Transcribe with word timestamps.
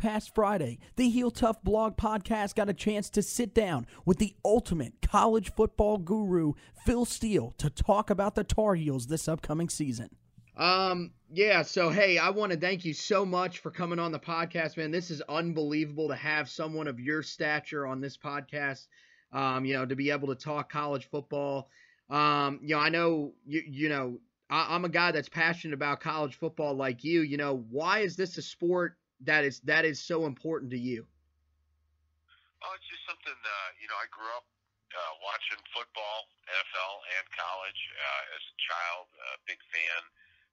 Past 0.00 0.34
Friday, 0.34 0.78
the 0.96 1.10
Heel 1.10 1.30
Tough 1.30 1.62
Blog 1.62 1.96
podcast 1.96 2.54
got 2.54 2.70
a 2.70 2.74
chance 2.74 3.10
to 3.10 3.22
sit 3.22 3.54
down 3.54 3.86
with 4.06 4.18
the 4.18 4.34
ultimate 4.44 4.94
college 5.02 5.52
football 5.54 5.98
guru, 5.98 6.54
Phil 6.86 7.04
Steele, 7.04 7.54
to 7.58 7.68
talk 7.68 8.08
about 8.08 8.34
the 8.34 8.42
Tar 8.42 8.74
Heels 8.74 9.08
this 9.08 9.28
upcoming 9.28 9.68
season. 9.68 10.08
Um, 10.56 11.12
yeah, 11.30 11.62
so 11.62 11.90
hey, 11.90 12.16
I 12.16 12.30
want 12.30 12.52
to 12.52 12.58
thank 12.58 12.84
you 12.84 12.94
so 12.94 13.26
much 13.26 13.58
for 13.58 13.70
coming 13.70 13.98
on 13.98 14.10
the 14.10 14.18
podcast, 14.18 14.78
man. 14.78 14.90
This 14.90 15.10
is 15.10 15.22
unbelievable 15.28 16.08
to 16.08 16.16
have 16.16 16.48
someone 16.48 16.88
of 16.88 16.98
your 16.98 17.22
stature 17.22 17.86
on 17.86 18.00
this 18.00 18.16
podcast. 18.16 18.86
Um, 19.32 19.64
you 19.64 19.74
know, 19.74 19.86
to 19.86 19.94
be 19.94 20.10
able 20.10 20.28
to 20.28 20.34
talk 20.34 20.72
college 20.72 21.08
football. 21.10 21.68
Um, 22.08 22.58
you 22.62 22.74
know, 22.74 22.80
I 22.80 22.88
know 22.88 23.34
you 23.46 23.62
you 23.66 23.88
know, 23.90 24.18
I, 24.48 24.74
I'm 24.74 24.84
a 24.84 24.88
guy 24.88 25.12
that's 25.12 25.28
passionate 25.28 25.74
about 25.74 26.00
college 26.00 26.36
football 26.36 26.74
like 26.74 27.04
you. 27.04 27.20
You 27.20 27.36
know, 27.36 27.64
why 27.70 28.00
is 28.00 28.16
this 28.16 28.38
a 28.38 28.42
sport 28.42 28.96
that 29.24 29.44
is 29.44 29.60
that 29.68 29.84
is 29.84 30.00
so 30.00 30.26
important 30.26 30.70
to 30.72 30.80
you? 30.80 31.06
Oh, 32.60 32.72
it's 32.76 32.88
just 32.88 33.04
something. 33.08 33.36
Uh, 33.36 33.70
you 33.80 33.88
know, 33.88 33.96
I 33.96 34.08
grew 34.12 34.28
up 34.36 34.44
uh, 34.92 35.14
watching 35.24 35.60
football, 35.72 36.28
NFL 36.48 36.94
and 37.18 37.24
college 37.32 37.80
uh, 37.96 38.36
as 38.36 38.42
a 38.44 38.56
child. 38.60 39.04
A 39.36 39.40
big 39.48 39.60
fan. 39.72 40.02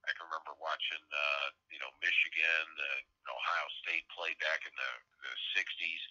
I 0.08 0.16
can 0.16 0.24
remember 0.32 0.56
watching, 0.64 1.04
uh, 1.04 1.48
you 1.68 1.84
know, 1.84 1.92
Michigan, 2.00 2.68
uh, 2.80 3.28
Ohio 3.28 3.68
State 3.84 4.08
play 4.16 4.32
back 4.40 4.64
in 4.64 4.72
the, 4.72 4.92
the 5.20 5.34
'60s, 5.52 6.04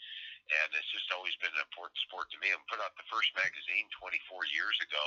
and 0.52 0.68
it's 0.76 0.90
just 0.92 1.08
always 1.16 1.32
been 1.40 1.52
an 1.56 1.64
important 1.64 1.96
sport 2.04 2.28
to 2.36 2.38
me. 2.44 2.52
I 2.52 2.60
put 2.68 2.76
out 2.84 2.92
the 3.00 3.08
first 3.08 3.32
magazine 3.32 3.88
24 3.96 4.52
years 4.52 4.76
ago, 4.84 5.04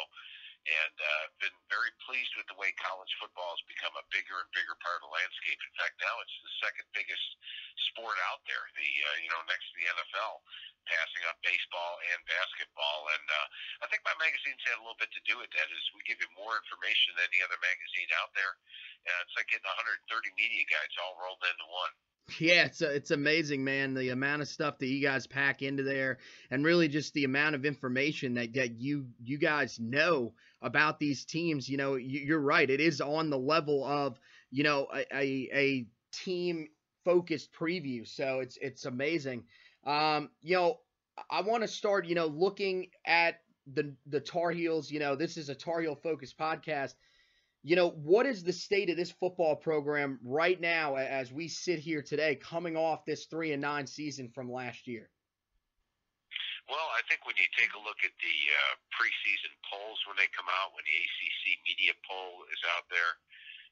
and 0.68 0.96
uh, 1.00 1.26
been 1.40 1.56
very 1.72 1.92
pleased 2.04 2.34
with 2.36 2.48
the 2.52 2.58
way 2.60 2.70
college 2.78 3.10
football 3.18 3.56
has 3.56 3.64
become 3.72 3.96
a 3.96 4.06
bigger 4.12 4.36
and 4.38 4.50
bigger 4.52 4.76
part 4.84 5.00
of 5.00 5.08
the 5.08 5.16
landscape. 5.16 5.60
In 5.60 5.74
fact, 5.80 5.96
now 6.04 6.16
it's 6.20 6.38
the 6.44 6.54
second 6.60 6.88
biggest 6.92 7.28
sport 7.92 8.18
out 8.30 8.44
there. 8.46 8.64
The 8.76 8.90
uh, 9.08 9.18
you 9.24 9.30
know 9.32 9.42
next 9.48 9.66
to 9.72 9.76
the 9.80 9.88
NFL, 9.88 10.34
passing 10.90 11.24
up 11.30 11.38
baseball 11.46 12.02
and 12.12 12.20
basketball. 12.28 13.08
And 13.16 13.26
uh, 13.30 13.48
I 13.84 13.90
think 13.90 14.04
my 14.04 14.16
magazine's 14.20 14.62
had 14.68 14.78
a 14.78 14.84
little 14.84 15.00
bit 15.00 15.14
to 15.16 15.24
do 15.30 15.40
with 15.40 15.50
that. 15.56 15.68
Is 15.70 15.86
we 15.96 16.04
give 16.06 16.20
you 16.20 16.30
more 16.36 16.58
information 16.60 17.16
than 17.16 17.30
any 17.30 17.42
other 17.46 17.60
magazine 17.62 18.10
out 18.20 18.34
there. 18.36 18.54
And 19.08 19.16
it's 19.23 19.36
like 19.40 19.48
getting 19.48 19.70
130 19.70 20.06
media 20.36 20.66
guides 20.68 20.98
all 21.00 21.16
rolled 21.22 21.42
into 21.46 21.68
one. 21.72 21.94
Yeah, 22.40 22.66
it's 22.66 22.82
it's 22.82 23.12
amazing, 23.12 23.64
man. 23.64 23.94
The 23.94 24.10
amount 24.10 24.42
of 24.42 24.48
stuff 24.48 24.78
that 24.80 24.88
you 24.88 25.02
guys 25.02 25.26
pack 25.26 25.62
into 25.62 25.84
there, 25.84 26.18
and 26.52 26.66
really 26.66 26.88
just 26.88 27.14
the 27.14 27.24
amount 27.24 27.56
of 27.56 27.66
information 27.66 28.34
that, 28.36 28.54
that 28.54 28.72
you 28.80 29.08
you 29.24 29.38
guys 29.38 29.80
know 29.80 30.34
about 30.62 31.00
these 31.00 31.26
teams. 31.26 31.70
You 31.70 31.78
know, 31.78 31.96
you're 31.96 32.40
right. 32.40 32.70
It 32.70 32.82
is 32.82 33.02
on 33.02 33.30
the 33.30 33.38
level 33.38 33.86
of 33.86 34.20
you 34.52 34.64
know 34.64 34.88
a 34.94 35.06
a, 35.16 35.50
a 35.54 35.88
team 36.12 36.68
focused 37.06 37.54
preview. 37.54 38.08
So 38.08 38.40
it's 38.42 38.58
it's 38.62 38.86
amazing. 38.86 39.46
Um, 39.86 40.30
you 40.42 40.56
know, 40.56 40.80
I 41.32 41.42
want 41.42 41.64
to 41.64 41.68
start. 41.68 42.06
You 42.06 42.16
know, 42.16 42.28
looking 42.28 42.88
at 43.06 43.42
the 43.74 43.96
the 44.08 44.20
Tar 44.20 44.52
Heels. 44.52 44.92
You 44.92 45.00
know, 45.00 45.16
this 45.16 45.38
is 45.38 45.50
a 45.50 45.56
Tar 45.56 45.82
Heel 45.82 45.96
focused 45.96 46.38
podcast 46.38 46.96
you 47.64 47.76
know, 47.76 47.90
what 47.92 48.26
is 48.26 48.44
the 48.44 48.54
state 48.54 48.90
of 48.90 48.96
this 48.96 49.12
football 49.12 49.56
program 49.56 50.20
right 50.24 50.60
now 50.60 50.96
as 50.96 51.32
we 51.32 51.48
sit 51.48 51.80
here 51.80 52.02
today, 52.02 52.36
coming 52.36 52.78
off 52.78 53.06
this 53.06 53.26
three 53.26 53.52
and 53.52 53.61
nine 53.61 53.86
season 53.86 54.30
from 54.30 54.52
last 54.52 54.88
year? 54.88 55.10
Well, 56.70 56.88
I 56.94 57.02
think 57.10 57.26
when 57.26 57.33
you 57.36 57.50
take 57.58 57.73
a 57.73 57.82
look 57.82 57.98
at 58.06 58.14
the 58.22 58.38
uh, 58.54 58.73
preseason 58.94 59.52
polls 59.66 60.00
when 60.06 60.16
they 60.22 60.30
come 60.32 60.45
out, 60.45 60.72
when 60.78 60.86
the 60.86 60.98
ACC 61.02 61.58
media 61.66 61.98
poll 62.06 62.45
is 62.54 62.61
out 62.78 62.86
there, 62.94 63.17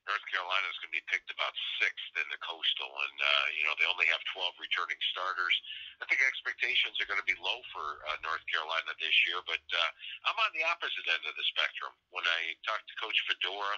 North 0.07 0.23
Carolina 0.31 0.66
is 0.72 0.79
going 0.79 0.95
to 0.95 1.00
be 1.03 1.12
picked 1.12 1.28
about 1.29 1.51
sixth 1.84 2.16
in 2.16 2.28
the 2.31 2.40
Coastal, 2.40 2.88
and 2.88 3.18
uh, 3.19 3.45
you 3.59 3.63
know 3.68 3.75
they 3.75 3.88
only 3.91 4.07
have 4.07 4.23
12 4.31 4.56
returning 4.56 4.97
starters. 5.12 5.56
I 6.00 6.07
think 6.07 6.23
expectations 6.23 6.95
are 7.03 7.09
going 7.12 7.19
to 7.19 7.28
be 7.28 7.35
low 7.44 7.59
for 7.75 8.01
uh, 8.07 8.16
North 8.23 8.44
Carolina 8.47 8.96
this 9.03 9.16
year, 9.28 9.44
but 9.44 9.59
uh, 9.59 9.90
I'm 10.31 10.40
on 10.40 10.51
the 10.56 10.63
opposite 10.63 11.06
end 11.12 11.23
of 11.28 11.35
the 11.35 11.46
spectrum. 11.51 11.91
When 12.16 12.23
I 12.23 12.56
talked 12.63 12.88
to 12.88 12.96
Coach 13.03 13.19
Fedora 13.28 13.75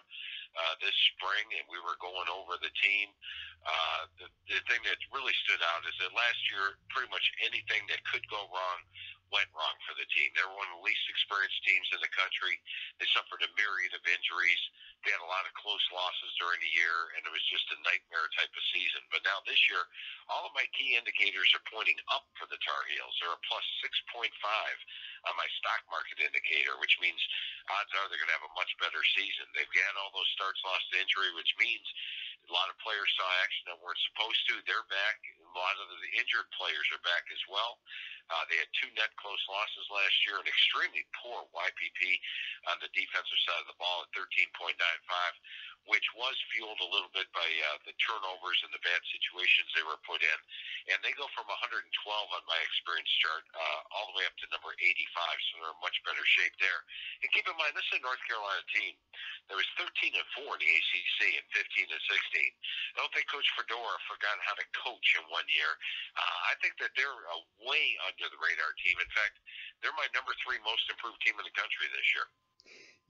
uh, 0.53 0.73
this 0.85 0.95
spring, 1.17 1.49
and 1.57 1.65
we 1.65 1.81
were 1.81 1.97
going 1.97 2.29
over 2.29 2.61
the 2.61 2.73
team, 2.77 3.09
uh, 3.65 4.01
the, 4.21 4.27
the 4.53 4.61
thing 4.69 4.81
that 4.85 5.01
really 5.09 5.35
stood 5.49 5.61
out 5.73 5.81
is 5.89 5.97
that 5.97 6.13
last 6.13 6.41
year, 6.53 6.77
pretty 6.93 7.09
much 7.09 7.25
anything 7.41 7.83
that 7.89 8.05
could 8.05 8.23
go 8.29 8.45
wrong 8.53 8.79
went 9.29 9.49
wrong 9.53 9.77
for 9.85 9.93
the 9.97 10.05
team. 10.09 10.29
They 10.33 10.45
were 10.45 10.57
one 10.57 10.69
of 10.73 10.81
the 10.81 10.85
least 10.85 11.05
experienced 11.09 11.61
teams 11.65 11.85
in 11.93 12.01
the 12.01 12.13
country. 12.13 12.57
They 12.97 13.07
suffered 13.13 13.41
a 13.45 13.49
myriad 13.53 13.93
of 13.93 14.03
injuries. 14.09 14.61
They 15.09 15.17
had 15.17 15.25
a 15.25 15.33
lot 15.33 15.49
of 15.49 15.57
close 15.57 15.81
losses 15.89 16.37
during 16.37 16.61
the 16.61 16.69
year, 16.69 17.17
and 17.17 17.25
it 17.25 17.33
was 17.33 17.41
just 17.49 17.65
a 17.73 17.81
nightmare 17.81 18.29
type 18.37 18.53
of 18.53 18.61
season. 18.69 19.01
But 19.09 19.25
now 19.25 19.41
this 19.41 19.57
year, 19.65 19.81
all 20.29 20.45
of 20.45 20.53
my 20.53 20.69
key 20.77 20.93
indicators 20.93 21.49
are 21.57 21.65
pointing 21.65 21.97
up 22.13 22.29
for 22.37 22.45
the 22.45 22.61
Tar 22.61 22.85
Heels. 22.93 23.17
They're 23.17 23.33
a 23.33 23.41
plus 23.49 23.65
6.5 24.05 24.29
on 24.29 25.33
my 25.33 25.49
stock 25.57 25.81
market 25.89 26.21
indicator, 26.21 26.77
which 26.77 26.93
means 27.01 27.17
odds 27.73 27.89
are 27.97 28.05
they're 28.05 28.21
going 28.21 28.29
to 28.29 28.37
have 28.37 28.53
a 28.53 28.53
much 28.53 28.69
better 28.77 29.01
season. 29.17 29.49
They've 29.57 29.73
got 29.73 29.97
all 29.97 30.13
those 30.13 30.29
starts 30.37 30.61
lost 30.61 30.85
to 30.93 31.01
injury, 31.01 31.33
which 31.33 31.57
means 31.57 31.89
a 32.47 32.51
lot 32.53 32.71
of 32.71 32.77
players 32.79 33.09
saw 33.19 33.27
action 33.43 33.67
that 33.69 33.81
weren't 33.83 33.99
supposed 34.13 34.41
to. 34.49 34.63
They're 34.63 34.87
back. 34.87 35.17
A 35.43 35.53
lot 35.57 35.75
of 35.81 35.89
the 35.91 36.11
injured 36.15 36.47
players 36.55 36.87
are 36.93 37.03
back 37.03 37.25
as 37.33 37.43
well. 37.51 37.81
Uh, 38.29 38.45
they 38.45 38.61
had 38.61 38.69
two 38.77 38.89
net 38.93 39.09
close 39.17 39.41
losses 39.49 39.89
last 39.89 40.13
year, 40.29 40.37
an 40.37 40.45
extremely 40.45 41.01
poor 41.17 41.49
YPP 41.49 42.01
on 42.69 42.77
the 42.77 42.89
defensive 42.93 43.41
side 43.41 43.61
of 43.65 43.69
the 43.69 43.79
ball 43.81 44.05
at 44.05 44.13
13.95, 44.13 44.77
which 45.87 46.05
was 46.17 46.35
fueled 46.51 46.79
a 46.83 46.89
little 46.91 47.11
bit 47.15 47.29
by 47.31 47.45
uh, 47.45 47.77
the 47.87 47.95
turnovers 48.01 48.59
and 48.65 48.71
the 48.75 48.83
bad 48.83 49.01
situations 49.09 49.69
they 49.71 49.85
were 49.85 49.99
put 50.03 50.19
in. 50.19 50.39
And 50.91 50.97
they 51.05 51.15
go 51.15 51.29
from 51.31 51.47
112 51.47 51.85
on 51.85 52.43
my 52.49 52.59
experience 52.65 53.09
chart 53.21 53.45
uh, 53.53 53.79
all 53.95 54.11
the 54.11 54.17
way 54.19 54.25
up 54.27 54.35
to 54.43 54.51
number 54.51 54.73
85, 54.75 54.83
so 54.83 55.51
they're 55.61 55.73
in 55.73 55.81
much 55.83 55.97
better 56.03 56.25
shape 56.25 56.55
there. 56.59 56.81
And 57.23 57.29
keep 57.31 57.47
in 57.47 57.55
mind, 57.55 57.77
this 57.77 57.87
is 57.93 58.01
a 58.01 58.05
North 58.05 58.21
Carolina 58.25 58.63
team 58.73 58.93
that 59.49 59.57
was 59.57 59.67
13 59.77 60.13
and 60.13 60.29
4 60.45 60.45
in 60.45 60.61
the 60.61 60.69
ACC 60.69 61.19
and 61.39 61.45
15 61.55 61.95
and 61.95 62.03
16. 62.05 62.09
I 62.09 62.97
don't 63.01 63.13
think 63.13 63.25
Coach 63.29 63.49
Fedora 63.57 63.97
forgot 64.05 64.37
how 64.45 64.55
to 64.57 64.65
coach 64.77 65.07
in 65.17 65.25
one 65.29 65.47
year. 65.49 65.71
Uh, 66.17 66.37
I 66.49 66.57
think 66.61 66.77
that 66.81 66.93
they're 66.93 67.21
a 67.33 67.39
way 67.65 67.85
under 68.05 68.29
the 68.29 68.39
radar 68.39 68.73
team. 68.81 68.97
In 69.01 69.11
fact, 69.13 69.41
they're 69.81 69.95
my 69.95 70.09
number 70.13 70.33
three 70.43 70.61
most 70.61 70.85
improved 70.91 71.21
team 71.25 71.37
in 71.39 71.45
the 71.45 71.55
country 71.55 71.87
this 71.89 72.07
year. 72.13 72.27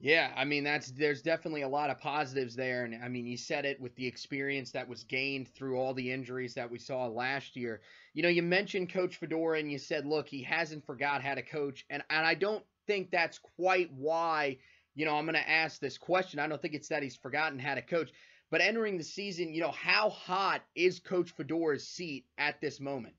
Yeah, 0.02 0.32
I 0.34 0.46
mean 0.46 0.64
that's 0.64 0.90
there's 0.92 1.20
definitely 1.20 1.60
a 1.60 1.68
lot 1.68 1.90
of 1.90 1.98
positives 2.00 2.56
there, 2.56 2.84
and 2.84 3.04
I 3.04 3.08
mean 3.08 3.26
you 3.26 3.36
said 3.36 3.66
it 3.66 3.78
with 3.78 3.94
the 3.96 4.06
experience 4.06 4.70
that 4.72 4.88
was 4.88 5.04
gained 5.04 5.48
through 5.48 5.78
all 5.78 5.92
the 5.92 6.10
injuries 6.10 6.54
that 6.54 6.70
we 6.70 6.78
saw 6.78 7.06
last 7.06 7.54
year. 7.54 7.82
You 8.14 8.22
know, 8.22 8.30
you 8.30 8.42
mentioned 8.42 8.90
Coach 8.90 9.16
Fedora, 9.16 9.58
and 9.58 9.70
you 9.70 9.76
said, 9.78 10.06
look, 10.06 10.26
he 10.26 10.42
hasn't 10.42 10.86
forgot 10.86 11.22
how 11.22 11.34
to 11.34 11.42
coach, 11.42 11.84
and 11.90 12.02
and 12.08 12.26
I 12.26 12.32
don't 12.34 12.64
think 12.86 13.10
that's 13.10 13.38
quite 13.38 13.92
why. 13.92 14.56
You 14.94 15.04
know, 15.04 15.16
I'm 15.16 15.26
going 15.26 15.34
to 15.34 15.50
ask 15.50 15.80
this 15.80 15.98
question. 15.98 16.40
I 16.40 16.48
don't 16.48 16.60
think 16.60 16.74
it's 16.74 16.88
that 16.88 17.02
he's 17.02 17.16
forgotten 17.16 17.58
how 17.58 17.74
to 17.74 17.82
coach, 17.82 18.10
but 18.50 18.62
entering 18.62 18.96
the 18.96 19.04
season, 19.04 19.52
you 19.52 19.60
know, 19.60 19.70
how 19.70 20.08
hot 20.08 20.62
is 20.74 20.98
Coach 20.98 21.36
Fedora's 21.36 21.86
seat 21.86 22.24
at 22.38 22.58
this 22.60 22.80
moment? 22.80 23.14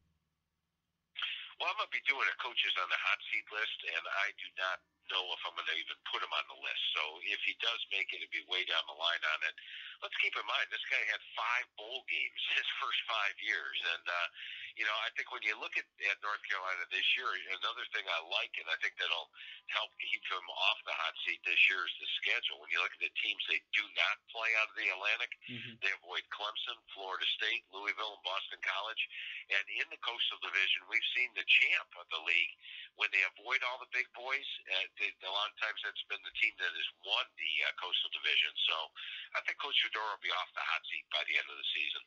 Well, 1.62 1.70
I'm 1.70 1.78
going 1.78 1.88
to 1.88 1.94
be 1.94 2.02
doing 2.10 2.26
a 2.26 2.38
coaches 2.42 2.74
on 2.82 2.90
the 2.90 2.98
hot 2.98 3.22
seat 3.30 3.46
list, 3.54 3.78
and 3.86 4.02
I 4.02 4.28
do 4.34 4.48
not 4.58 4.78
know 5.12 5.24
if 5.36 5.42
I'm 5.44 5.56
going 5.56 5.68
to 5.68 5.78
even 5.78 5.98
put 6.08 6.24
him 6.24 6.32
on 6.32 6.46
the 6.48 6.60
list. 6.60 6.84
So 6.96 7.04
if 7.28 7.40
he 7.44 7.54
does 7.60 7.80
make 7.92 8.10
it, 8.16 8.24
it'd 8.24 8.34
be 8.34 8.44
way 8.48 8.64
down 8.68 8.84
the 8.88 8.98
line 8.98 9.24
on 9.36 9.40
it. 9.46 9.56
Let's 10.02 10.18
keep 10.18 10.34
in 10.34 10.46
mind 10.50 10.66
this 10.74 10.84
guy 10.90 10.98
had 11.14 11.22
five 11.38 11.66
bowl 11.78 12.02
games 12.10 12.42
his 12.58 12.66
first 12.82 13.02
five 13.06 13.36
years, 13.38 13.78
and 13.94 14.06
uh, 14.08 14.28
you 14.74 14.86
know 14.88 14.98
I 15.06 15.14
think 15.14 15.30
when 15.30 15.46
you 15.46 15.54
look 15.62 15.78
at, 15.78 15.86
at 16.10 16.18
North 16.26 16.42
Carolina 16.50 16.82
this 16.90 17.06
year, 17.14 17.30
another 17.54 17.86
thing 17.94 18.02
I 18.10 18.20
like, 18.34 18.54
and 18.58 18.66
I 18.66 18.78
think 18.82 18.98
that'll 18.98 19.30
help 19.70 19.94
keep 20.02 20.26
him 20.26 20.46
off 20.58 20.80
the 20.90 20.96
hot 20.98 21.14
seat 21.22 21.38
this 21.46 21.62
year 21.70 21.86
is 21.86 21.96
the 22.02 22.10
schedule. 22.18 22.58
When 22.58 22.74
you 22.74 22.82
look 22.82 22.96
at 22.98 23.04
the 23.06 23.14
teams 23.22 23.44
they 23.46 23.62
do 23.78 23.86
not 23.94 24.16
play 24.34 24.50
out 24.58 24.74
of 24.74 24.76
the 24.80 24.90
Atlantic, 24.90 25.32
mm-hmm. 25.46 25.78
they 25.86 25.94
avoid 26.02 26.26
Clemson, 26.34 26.82
Florida 26.98 27.28
State, 27.38 27.62
Louisville, 27.70 28.18
and 28.18 28.26
Boston 28.26 28.58
College, 28.66 29.04
and 29.54 29.66
in 29.78 29.88
the 29.94 30.02
Coastal 30.02 30.42
Division, 30.42 30.90
we've 30.90 31.12
seen 31.14 31.30
the 31.38 31.46
champ 31.46 31.90
of 32.02 32.10
the 32.10 32.22
league 32.26 32.54
when 32.98 33.12
they 33.14 33.24
avoid 33.38 33.62
all 33.68 33.80
the 33.80 33.92
big 33.94 34.10
boys. 34.18 34.50
Uh, 34.66 34.88
a 35.02 35.34
lot 35.34 35.50
of 35.50 35.58
times 35.58 35.82
that's 35.82 36.06
been 36.08 36.22
the 36.22 36.36
team 36.38 36.54
that 36.62 36.70
has 36.70 36.90
won 37.02 37.26
the 37.38 37.52
uh, 37.66 37.74
Coastal 37.82 38.12
Division. 38.14 38.54
So 38.70 38.76
I 39.34 39.42
think 39.44 39.58
Coach 39.58 39.78
Fedora 39.82 40.14
will 40.14 40.22
be 40.22 40.30
off 40.30 40.50
the 40.54 40.62
hot 40.62 40.84
seat 40.86 41.06
by 41.10 41.24
the 41.26 41.36
end 41.42 41.48
of 41.50 41.58
the 41.58 41.70
season. 41.74 42.04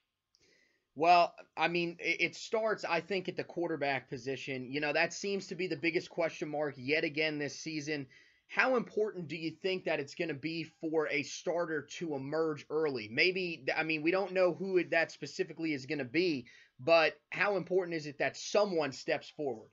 Well, 0.96 1.34
I 1.56 1.66
mean, 1.66 1.96
it 1.98 2.36
starts, 2.36 2.84
I 2.86 3.00
think, 3.00 3.28
at 3.28 3.36
the 3.36 3.42
quarterback 3.42 4.08
position. 4.08 4.70
You 4.70 4.78
know, 4.78 4.92
that 4.92 5.12
seems 5.12 5.48
to 5.48 5.56
be 5.58 5.66
the 5.66 5.76
biggest 5.76 6.08
question 6.08 6.48
mark 6.48 6.74
yet 6.78 7.02
again 7.02 7.38
this 7.38 7.58
season. 7.58 8.06
how 8.46 8.76
important 8.76 9.26
do 9.26 9.36
you 9.36 9.50
think 9.50 9.84
that 9.84 9.98
it's 9.98 10.14
going 10.14 10.28
to 10.28 10.34
be 10.34 10.64
for 10.80 11.08
a 11.08 11.24
starter 11.24 11.88
to 11.98 12.14
emerge 12.14 12.64
early? 12.70 13.08
Maybe, 13.10 13.64
I 13.76 13.82
mean, 13.82 14.02
we 14.02 14.12
don't 14.12 14.32
know 14.32 14.54
who 14.54 14.84
that 14.84 15.10
specifically 15.10 15.72
is 15.72 15.86
going 15.86 15.98
to 15.98 16.04
be, 16.04 16.46
but 16.78 17.18
how 17.30 17.56
important 17.56 17.96
is 17.96 18.06
it 18.06 18.18
that 18.18 18.36
someone 18.36 18.92
steps 18.92 19.28
forward? 19.36 19.70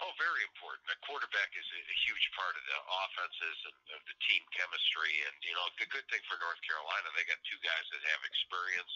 Oh, 0.00 0.12
very 0.18 0.42
important. 0.48 0.65
The 0.86 0.98
quarterback 1.02 1.50
is 1.58 1.66
a, 1.66 1.80
a 1.82 1.96
huge 2.06 2.26
part 2.38 2.54
of 2.54 2.62
the 2.62 2.78
offenses 2.78 3.58
and 3.66 3.78
of 3.98 4.02
the 4.06 4.16
team 4.22 4.42
chemistry. 4.54 5.14
And, 5.26 5.34
you 5.42 5.54
know, 5.58 5.66
the 5.82 5.90
good 5.90 6.06
thing 6.06 6.22
for 6.30 6.38
North 6.38 6.62
Carolina, 6.62 7.10
they 7.18 7.26
got 7.26 7.42
two 7.42 7.58
guys 7.62 7.86
that 7.90 8.02
have 8.06 8.22
experience. 8.22 8.94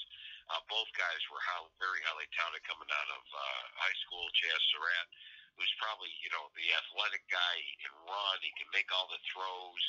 Uh, 0.50 0.62
both 0.70 0.90
guys 0.94 1.22
were 1.30 1.42
how, 1.42 1.66
very 1.82 1.98
highly 2.06 2.30
touted 2.34 2.62
coming 2.66 2.90
out 2.90 3.10
of 3.10 3.22
uh, 3.22 3.62
high 3.78 3.98
school. 4.06 4.22
Chazz 4.38 4.62
Surratt 4.70 5.08
who's 5.58 5.72
probably, 5.80 6.10
you 6.22 6.30
know, 6.32 6.48
the 6.54 6.68
athletic 6.76 7.24
guy. 7.30 7.54
He 7.64 7.76
can 7.80 7.94
run. 8.06 8.36
He 8.42 8.52
can 8.56 8.70
make 8.74 8.88
all 8.90 9.10
the 9.10 9.20
throws. 9.26 9.84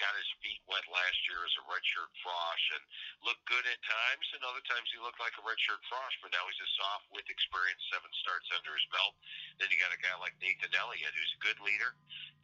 Got 0.00 0.18
his 0.18 0.26
feet 0.42 0.58
wet 0.66 0.84
last 0.90 1.20
year 1.30 1.40
as 1.46 1.54
a 1.60 1.64
redshirt 1.70 2.10
frosh 2.18 2.64
and 2.74 2.82
looked 3.22 3.46
good 3.46 3.62
at 3.66 3.78
times. 3.86 4.26
And 4.34 4.42
other 4.42 4.64
times 4.66 4.90
he 4.90 4.98
looked 4.98 5.22
like 5.22 5.36
a 5.38 5.44
redshirt 5.46 5.82
frosh, 5.86 6.16
but 6.18 6.34
now 6.34 6.42
he's 6.50 6.64
a 6.64 6.70
soft 6.74 7.06
with 7.14 7.26
experience, 7.30 7.82
seven 7.94 8.10
starts 8.20 8.50
under 8.54 8.74
his 8.74 8.86
belt. 8.90 9.14
Then 9.62 9.70
you 9.70 9.78
got 9.78 9.94
a 9.94 10.02
guy 10.02 10.14
like 10.18 10.34
Nathan 10.42 10.74
Elliott, 10.74 11.14
who's 11.14 11.34
a 11.38 11.44
good 11.46 11.60
leader. 11.62 11.94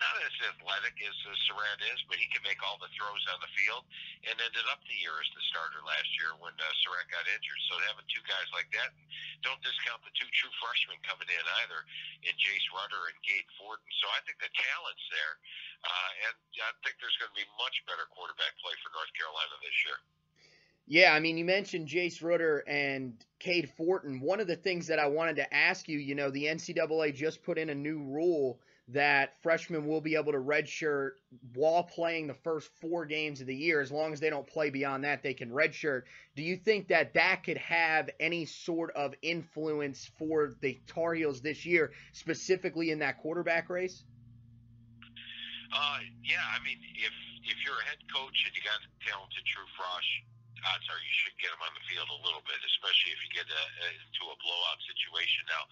Not 0.00 0.16
as 0.24 0.32
athletic 0.48 0.96
as 1.04 1.12
uh, 1.28 1.36
Surratt 1.44 1.84
is, 1.92 2.00
but 2.08 2.16
he 2.16 2.24
can 2.32 2.40
make 2.40 2.56
all 2.64 2.80
the 2.80 2.88
throws 2.96 3.20
on 3.28 3.36
the 3.44 3.52
field 3.52 3.84
and 4.24 4.32
ended 4.32 4.64
up 4.72 4.80
the 4.88 4.96
year 4.96 5.12
as 5.20 5.28
the 5.36 5.44
starter 5.52 5.84
last 5.84 6.08
year 6.16 6.32
when 6.40 6.56
uh, 6.56 6.64
Surratt 6.80 7.04
got 7.12 7.28
injured. 7.28 7.60
So 7.68 7.76
having 7.84 8.08
two 8.08 8.24
guys 8.24 8.48
like 8.56 8.72
that, 8.72 8.96
don't 9.44 9.60
discount 9.60 10.00
the 10.00 10.12
two 10.16 10.24
true 10.32 10.48
freshmen 10.56 10.96
coming 11.04 11.28
in 11.28 11.44
either 11.64 11.84
in 12.24 12.32
Jace 12.40 12.68
Ruder 12.72 13.12
and 13.12 13.18
Cade 13.20 13.44
Fortin. 13.60 13.92
So 14.00 14.08
I 14.08 14.24
think 14.24 14.40
the 14.40 14.48
talent's 14.56 15.06
there, 15.12 15.34
uh, 15.84 16.10
and 16.32 16.34
I 16.64 16.72
think 16.80 16.96
there's 16.96 17.20
going 17.20 17.32
to 17.32 17.36
be 17.36 17.44
much 17.60 17.76
better 17.84 18.08
quarterback 18.08 18.56
play 18.64 18.72
for 18.80 18.88
North 18.96 19.12
Carolina 19.12 19.52
this 19.60 19.76
year. 19.84 20.00
Yeah, 20.88 21.12
I 21.12 21.20
mean, 21.20 21.36
you 21.36 21.44
mentioned 21.44 21.92
Jace 21.92 22.24
Ruder 22.24 22.64
and 22.64 23.14
Cade 23.38 23.70
Fortin. 23.76 24.18
One 24.18 24.40
of 24.40 24.48
the 24.48 24.56
things 24.56 24.88
that 24.88 24.98
I 24.98 25.06
wanted 25.06 25.36
to 25.36 25.54
ask 25.54 25.92
you, 25.92 26.00
you 26.00 26.16
know, 26.16 26.32
the 26.32 26.48
NCAA 26.48 27.14
just 27.14 27.44
put 27.44 27.58
in 27.58 27.68
a 27.68 27.74
new 27.74 28.00
rule 28.00 28.58
that 28.92 29.40
freshmen 29.42 29.86
will 29.86 30.00
be 30.00 30.16
able 30.16 30.32
to 30.32 30.38
redshirt 30.38 31.12
while 31.54 31.82
playing 31.82 32.26
the 32.26 32.34
first 32.34 32.70
four 32.80 33.06
games 33.06 33.40
of 33.40 33.46
the 33.46 33.54
year. 33.54 33.80
As 33.80 33.92
long 33.92 34.12
as 34.12 34.20
they 34.20 34.30
don't 34.30 34.46
play 34.46 34.70
beyond 34.70 35.04
that, 35.04 35.22
they 35.22 35.34
can 35.34 35.50
redshirt. 35.50 36.02
Do 36.34 36.42
you 36.42 36.56
think 36.56 36.88
that 36.88 37.14
that 37.14 37.42
could 37.44 37.58
have 37.58 38.10
any 38.18 38.46
sort 38.46 38.90
of 38.96 39.14
influence 39.22 40.10
for 40.18 40.54
the 40.60 40.78
Tar 40.86 41.14
Heels 41.14 41.40
this 41.40 41.64
year, 41.64 41.92
specifically 42.12 42.90
in 42.90 42.98
that 43.00 43.18
quarterback 43.18 43.70
race? 43.70 44.04
Uh, 45.70 45.98
yeah, 46.24 46.42
I 46.50 46.58
mean, 46.66 46.78
if 46.98 47.14
if 47.46 47.56
you're 47.64 47.78
a 47.78 47.86
head 47.86 48.02
coach 48.10 48.36
and 48.46 48.52
you 48.54 48.62
got 48.62 48.78
a 48.82 48.90
talented 49.06 49.42
true 49.46 49.66
frosh, 49.78 50.10
odds 50.66 50.86
are 50.90 50.98
you 50.98 51.14
should 51.14 51.36
get 51.38 51.50
them 51.54 51.62
on 51.62 51.72
the 51.78 51.84
field 51.86 52.10
a 52.10 52.20
little 52.26 52.42
bit, 52.42 52.58
especially 52.58 53.14
if 53.14 53.20
you 53.22 53.30
get 53.32 53.46
a, 53.48 53.64
a, 53.86 53.86
into 54.02 54.22
a 54.28 54.36
blowout 54.42 54.80
situation. 54.82 55.46
Now, 55.46 55.62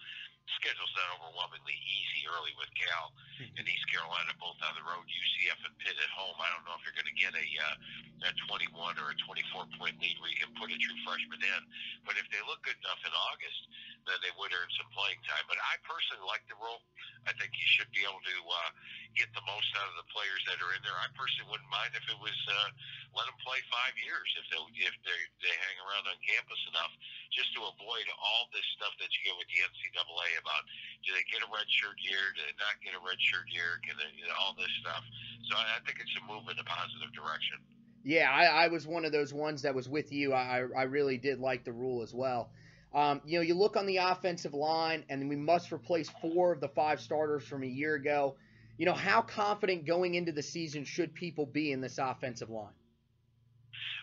schedule's 0.57 0.93
not 0.97 1.19
overwhelmingly 1.19 1.77
easy 1.77 2.25
early 2.25 2.53
with 2.57 2.69
Cal 2.73 3.13
and 3.59 3.63
East 3.65 3.85
Carolina 3.91 4.33
both 4.41 4.57
on 4.65 4.73
the 4.75 4.85
road, 4.85 5.05
UCF 5.05 5.59
and 5.63 5.75
Pitt 5.81 5.95
at 5.95 6.11
home. 6.11 6.35
I 6.41 6.49
don't 6.53 6.65
know 6.65 6.75
if 6.75 6.83
you're 6.83 6.97
going 6.97 7.09
to 7.09 7.19
get 7.19 7.33
a 7.35 7.47
uh, 7.59 8.27
a 8.27 8.31
21 8.51 8.99
or 8.99 9.15
a 9.15 9.17
24 9.23 9.67
point 9.79 9.95
lead 10.03 10.17
where 10.19 10.31
you 10.31 10.39
can 10.39 10.51
put 10.59 10.67
a 10.71 10.77
true 10.77 10.99
freshman 11.07 11.39
in. 11.39 11.61
But 12.03 12.19
if 12.19 12.27
they 12.33 12.41
look 12.43 12.59
good 12.67 12.75
enough 12.83 12.99
in 13.05 13.13
August, 13.15 13.61
then 14.09 14.19
they 14.25 14.33
would 14.35 14.51
earn 14.51 14.69
some 14.75 14.89
playing 14.91 15.21
time. 15.29 15.45
But 15.45 15.61
I 15.61 15.77
personally 15.85 16.25
like 16.25 16.43
the 16.49 16.57
rule. 16.57 16.81
I 17.29 17.35
think 17.37 17.53
you 17.53 17.67
should 17.77 17.89
be 17.93 18.01
able 18.03 18.19
to 18.19 18.37
uh, 18.49 18.69
get 19.13 19.29
the 19.37 19.43
most 19.45 19.69
out 19.77 19.85
of 19.85 19.95
the 20.01 20.07
players 20.09 20.41
that 20.49 20.57
are 20.59 20.73
in 20.73 20.81
there. 20.81 20.97
I 20.97 21.09
personally 21.13 21.53
wouldn't 21.53 21.69
mind 21.69 21.93
if 21.93 22.05
it 22.09 22.17
was 22.17 22.37
uh, 22.49 22.69
let 23.13 23.29
them 23.29 23.37
play 23.45 23.61
five 23.69 23.93
years 24.01 24.27
if 24.39 24.45
they 24.49 24.59
if 24.81 24.95
they 25.05 25.19
they 25.45 25.53
hang 25.53 25.77
around 25.85 26.09
on 26.09 26.17
campus 26.25 26.61
enough, 26.73 26.93
just 27.29 27.53
to 27.57 27.65
avoid 27.69 28.05
all 28.17 28.49
this 28.49 28.65
stuff 28.79 28.93
that 28.97 29.09
you 29.13 29.19
get 29.29 29.35
with 29.37 29.49
the 29.51 29.61
NCAA 29.61 30.29
about 30.41 30.63
do 31.05 31.13
they 31.13 31.25
get 31.29 31.45
a 31.45 31.49
red 31.49 31.67
shirt 31.69 31.97
year, 32.01 32.33
do 32.33 32.41
they 32.43 32.55
not 32.57 32.75
get 32.81 32.97
a 32.97 33.01
red 33.01 33.19
shirt 33.21 33.47
year, 33.51 33.77
can 33.85 33.95
they, 33.99 34.09
you 34.17 34.25
know, 34.25 34.35
all 34.39 34.55
this 34.57 34.71
stuff. 34.81 35.03
So 35.51 35.57
I, 35.57 35.77
I 35.77 35.79
think 35.85 36.01
it's 36.01 36.13
a 36.17 36.23
move 36.25 36.47
in 36.49 36.57
a 36.57 36.67
positive 36.67 37.11
direction. 37.13 37.61
Yeah, 38.03 38.31
I, 38.31 38.65
I 38.65 38.67
was 38.69 38.87
one 38.87 39.03
of 39.03 39.11
those 39.11 39.33
ones 39.33 39.61
that 39.63 39.75
was 39.75 39.89
with 39.89 40.11
you. 40.11 40.33
I, 40.33 40.63
I 40.75 40.83
really 40.83 41.17
did 41.17 41.39
like 41.39 41.65
the 41.65 41.73
rule 41.73 42.01
as 42.01 42.13
well. 42.13 42.51
Um, 42.93 43.21
you 43.23 43.37
know, 43.37 43.43
you 43.43 43.53
look 43.53 43.77
on 43.77 43.85
the 43.85 43.97
offensive 43.97 44.53
line, 44.53 45.03
and 45.09 45.29
we 45.29 45.35
must 45.35 45.71
replace 45.71 46.09
four 46.21 46.51
of 46.51 46.59
the 46.59 46.69
five 46.69 46.99
starters 46.99 47.43
from 47.43 47.63
a 47.63 47.67
year 47.67 47.95
ago. 47.95 48.35
You 48.77 48.85
know, 48.85 48.93
how 48.93 49.21
confident 49.21 49.85
going 49.85 50.15
into 50.15 50.31
the 50.31 50.41
season 50.41 50.85
should 50.85 51.13
people 51.13 51.45
be 51.45 51.71
in 51.71 51.81
this 51.81 51.99
offensive 51.99 52.49
line? 52.49 52.73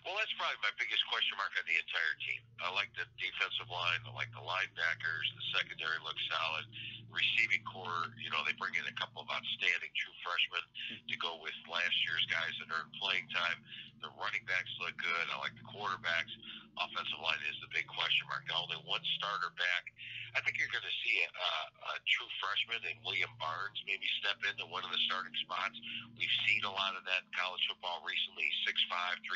Well, 0.07 0.15
that's 0.23 0.31
probably 0.39 0.63
my 0.63 0.71
biggest 0.79 1.03
question 1.11 1.35
mark 1.35 1.51
on 1.59 1.67
the 1.67 1.75
entire 1.83 2.15
team. 2.23 2.39
I 2.63 2.71
like 2.71 2.95
the 2.95 3.11
defensive 3.19 3.67
line. 3.67 3.99
I 4.07 4.15
like 4.15 4.31
the 4.31 4.45
linebackers. 4.45 5.27
The 5.35 5.45
secondary 5.59 5.99
looks 6.07 6.23
solid. 6.31 6.63
Receiving 7.11 7.67
corps, 7.67 8.15
you 8.23 8.31
know, 8.31 8.47
they 8.47 8.55
bring 8.55 8.79
in 8.79 8.87
a 8.87 8.95
couple 8.95 9.19
of 9.19 9.27
outstanding 9.27 9.91
true 9.99 10.15
freshmen 10.23 10.63
to 11.11 11.15
go 11.19 11.43
with 11.43 11.59
last 11.67 11.97
year's 12.07 12.23
guys 12.31 12.55
that 12.63 12.71
earned 12.71 12.95
playing 13.03 13.27
time. 13.35 13.59
The 14.07 14.15
running 14.23 14.47
backs 14.47 14.71
look 14.79 14.95
good. 15.03 15.27
I 15.35 15.43
like 15.43 15.59
the 15.59 15.67
quarterbacks. 15.67 16.31
Offensive 16.79 17.19
line 17.19 17.43
is 17.51 17.59
the 17.59 17.67
big 17.75 17.91
question 17.91 18.23
mark. 18.31 18.47
Now, 18.47 18.63
only 18.63 18.79
one 18.87 19.03
starter 19.19 19.51
back. 19.59 19.91
I 20.37 20.45
think 20.45 20.61
you're 20.61 20.69
going 20.69 20.85
to 20.85 20.99
see 21.01 21.25
a, 21.25 21.51
a 21.89 21.95
true 22.05 22.29
freshman 22.45 22.85
in 22.85 23.01
William 23.01 23.33
Barnes 23.41 23.81
maybe 23.89 24.05
step 24.21 24.37
into 24.45 24.69
one 24.69 24.85
of 24.85 24.93
the 24.93 25.01
starting 25.09 25.33
spots. 25.41 25.73
We've 26.13 26.37
seen 26.45 26.61
a 26.69 26.73
lot 26.77 26.93
of 26.93 27.09
that 27.09 27.25
in 27.25 27.33
college 27.33 27.65
football 27.65 28.05
recently. 28.05 28.45
6'5", 28.69 29.17
320 29.25 29.33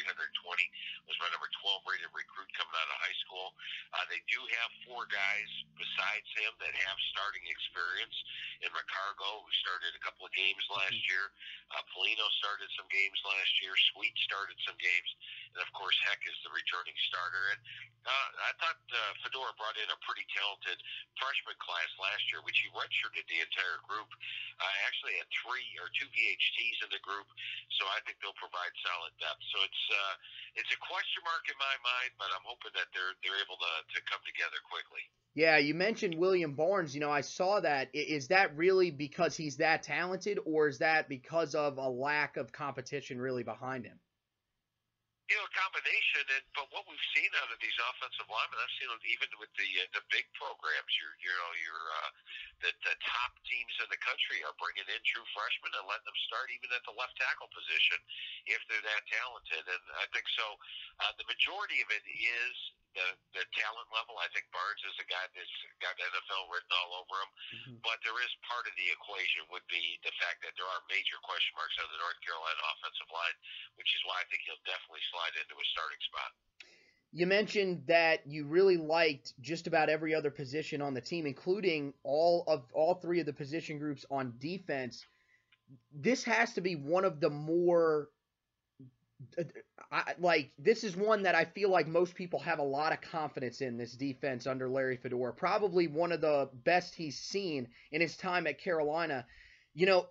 was 1.09 1.17
my 1.17 1.33
number 1.33 1.49
12 1.65 1.89
rated 1.89 2.13
recruit 2.13 2.53
coming 2.53 2.77
out 2.77 2.93
of 2.93 3.01
high 3.01 3.19
school. 3.25 3.57
Uh, 3.97 4.05
they 4.13 4.21
do 4.29 4.45
have 4.61 4.71
four 4.85 5.09
guys 5.09 5.49
besides 5.81 6.29
him 6.37 6.53
that 6.61 6.77
have 6.77 6.99
starting 7.17 7.49
experience. 7.49 8.17
In 8.61 8.69
Ricargo, 8.77 9.41
who 9.41 9.53
started 9.65 9.97
a 9.97 10.03
couple 10.05 10.29
of 10.29 10.33
games 10.37 10.61
last 10.69 10.93
mm-hmm. 10.93 11.09
year. 11.17 11.33
Uh, 11.73 11.81
Polino 11.97 12.29
started 12.45 12.69
some 12.77 12.85
games 12.93 13.17
last 13.25 13.53
year. 13.65 13.73
Sweet 13.97 14.13
started 14.29 14.61
some 14.69 14.77
games. 14.77 15.11
And, 15.55 15.63
of 15.63 15.71
course, 15.75 15.97
Heck 16.07 16.23
is 16.27 16.39
the 16.47 16.53
returning 16.55 16.95
starter. 17.11 17.45
And 17.55 17.61
uh, 18.07 18.29
I 18.49 18.53
thought 18.57 18.81
uh, 18.89 19.13
Fedora 19.21 19.53
brought 19.61 19.77
in 19.77 19.89
a 19.93 19.99
pretty 20.07 20.25
talented 20.33 20.79
freshman 21.21 21.59
class 21.61 21.91
last 22.01 22.25
year, 22.33 22.41
which 22.47 22.57
he 22.63 22.69
redshirted 22.73 23.25
the 23.29 23.41
entire 23.45 23.79
group. 23.85 24.09
Uh, 24.57 24.75
actually 24.89 25.17
had 25.21 25.29
three 25.45 25.69
or 25.81 25.89
two 25.93 26.09
VHTs 26.09 26.79
in 26.85 26.91
the 26.93 27.03
group, 27.05 27.29
so 27.77 27.85
I 27.93 28.01
think 28.05 28.21
they'll 28.21 28.37
provide 28.41 28.73
solid 28.85 29.13
depth. 29.21 29.41
So 29.53 29.59
it's 29.65 29.85
uh, 29.89 30.15
it's 30.61 30.73
a 30.73 30.81
question 30.81 31.21
mark 31.25 31.45
in 31.49 31.57
my 31.61 31.77
mind, 31.85 32.13
but 32.17 32.29
I'm 32.33 32.45
hoping 32.45 32.73
that 32.77 32.89
they're 32.93 33.17
they're 33.21 33.41
able 33.41 33.61
to 33.61 33.73
to 33.85 33.99
come 34.09 34.21
together 34.25 34.61
quickly. 34.69 35.05
Yeah, 35.35 35.59
you 35.59 35.75
mentioned 35.75 36.17
William 36.17 36.55
Barnes. 36.55 36.95
You 36.95 37.01
know, 37.01 37.11
I 37.13 37.21
saw 37.21 37.61
that. 37.61 37.89
Is 37.95 38.29
that 38.29 38.57
really 38.57 38.91
because 38.91 39.37
he's 39.37 39.57
that 39.59 39.83
talented, 39.83 40.41
or 40.45 40.69
is 40.69 40.79
that 40.79 41.09
because 41.09 41.55
of 41.55 41.79
a 41.79 41.89
lack 41.89 42.37
of 42.37 42.53
competition 42.53 43.21
really 43.21 43.45
behind 43.45 43.87
him? 43.87 43.99
You 45.31 45.39
know, 45.39 45.47
combination. 45.55 46.27
And 46.27 46.45
but 46.59 46.67
what 46.75 46.83
we've 46.91 47.09
seen 47.15 47.31
out 47.39 47.55
of 47.55 47.59
these 47.63 47.79
offensive 47.79 48.27
linemen, 48.27 48.59
I've 48.59 48.75
seen 48.83 48.91
it 48.91 49.05
even 49.07 49.31
with 49.39 49.53
the 49.55 49.69
uh, 49.79 49.87
the 49.95 50.03
big 50.11 50.27
programs. 50.35 50.91
Your 50.99 51.15
you 51.23 51.31
know 51.31 51.51
your 51.63 51.81
uh, 52.03 52.11
the 52.67 52.71
the 52.83 52.95
top 52.99 53.33
teams 53.47 53.75
in 53.79 53.89
the 53.95 54.01
country 54.03 54.43
are 54.43 54.55
bringing 54.59 54.91
in 54.91 55.01
true 55.07 55.25
freshmen 55.31 55.71
and 55.79 55.87
letting 55.87 56.05
them 56.05 56.21
start 56.27 56.51
even 56.51 56.75
at 56.75 56.83
the 56.83 56.99
left 56.99 57.15
tackle 57.15 57.47
position 57.55 58.03
if 58.51 58.59
they're 58.67 58.83
that 58.83 59.07
talented. 59.07 59.65
And 59.71 59.85
I 60.03 60.11
think 60.11 60.27
so. 60.35 60.59
Uh, 60.99 61.15
the 61.15 61.27
majority 61.31 61.79
of 61.87 61.89
it 61.95 62.05
is 62.11 62.57
the 62.95 63.09
the 63.37 63.45
talent 63.55 63.89
level. 63.95 64.19
I 64.19 64.29
think 64.35 64.49
Barnes 64.51 64.83
is 64.87 64.97
a 64.99 65.07
guy 65.07 65.23
that's 65.33 65.57
got 65.79 65.95
the 65.97 66.07
NFL 66.11 66.51
written 66.51 66.73
all 66.75 67.03
over 67.03 67.15
him. 67.15 67.31
Mm-hmm. 67.31 67.77
But 67.87 68.03
there 68.03 68.17
is 68.21 68.33
part 68.47 68.67
of 68.67 68.75
the 68.75 68.89
equation 68.91 69.47
would 69.55 69.67
be 69.71 69.99
the 70.03 70.15
fact 70.19 70.43
that 70.43 70.55
there 70.59 70.67
are 70.67 70.81
major 70.91 71.19
question 71.23 71.55
marks 71.55 71.77
on 71.79 71.89
the 71.91 72.01
North 72.03 72.19
Carolina 72.23 72.61
offensive 72.75 73.11
line, 73.11 73.37
which 73.79 73.91
is 73.91 74.01
why 74.07 74.23
I 74.23 74.27
think 74.29 74.43
he'll 74.47 74.65
definitely 74.67 75.05
slide 75.11 75.35
into 75.39 75.55
a 75.55 75.67
starting 75.71 76.03
spot. 76.05 76.31
You 77.13 77.27
mentioned 77.27 77.83
that 77.87 78.23
you 78.27 78.47
really 78.47 78.77
liked 78.77 79.35
just 79.43 79.67
about 79.67 79.89
every 79.89 80.15
other 80.15 80.31
position 80.31 80.81
on 80.81 80.95
the 80.95 81.01
team, 81.01 81.27
including 81.27 81.93
all 82.05 82.45
of 82.47 82.65
all 82.73 82.95
three 82.95 83.19
of 83.19 83.27
the 83.27 83.33
position 83.33 83.79
groups 83.79 84.07
on 84.11 84.35
defense. 84.39 85.05
This 85.93 86.23
has 86.25 86.55
to 86.55 86.61
be 86.61 86.77
one 86.77 87.05
of 87.05 87.19
the 87.21 87.31
more 87.31 88.09
I, 89.93 90.15
like 90.19 90.53
this 90.59 90.85
is 90.85 90.97
one 90.97 91.23
that 91.25 91.35
I 91.35 91.45
feel 91.45 91.71
like 91.71 91.87
most 91.87 92.15
people 92.15 92.41
have 92.41 92.59
a 92.59 92.65
lot 92.65 92.93
of 92.93 93.01
confidence 93.01 93.61
in 93.61 93.77
this 93.77 93.93
defense 93.93 94.47
under 94.47 94.69
Larry 94.69 94.97
Fedora. 94.97 95.33
Probably 95.33 95.89
one 95.89 96.13
of 96.13 96.21
the 96.21 96.49
best 96.65 96.95
he's 96.95 97.19
seen 97.19 97.69
in 97.93 98.01
his 98.01 98.17
time 98.17 98.47
at 98.47 98.59
Carolina. 98.59 99.27
You 99.75 99.87
know, 99.87 100.07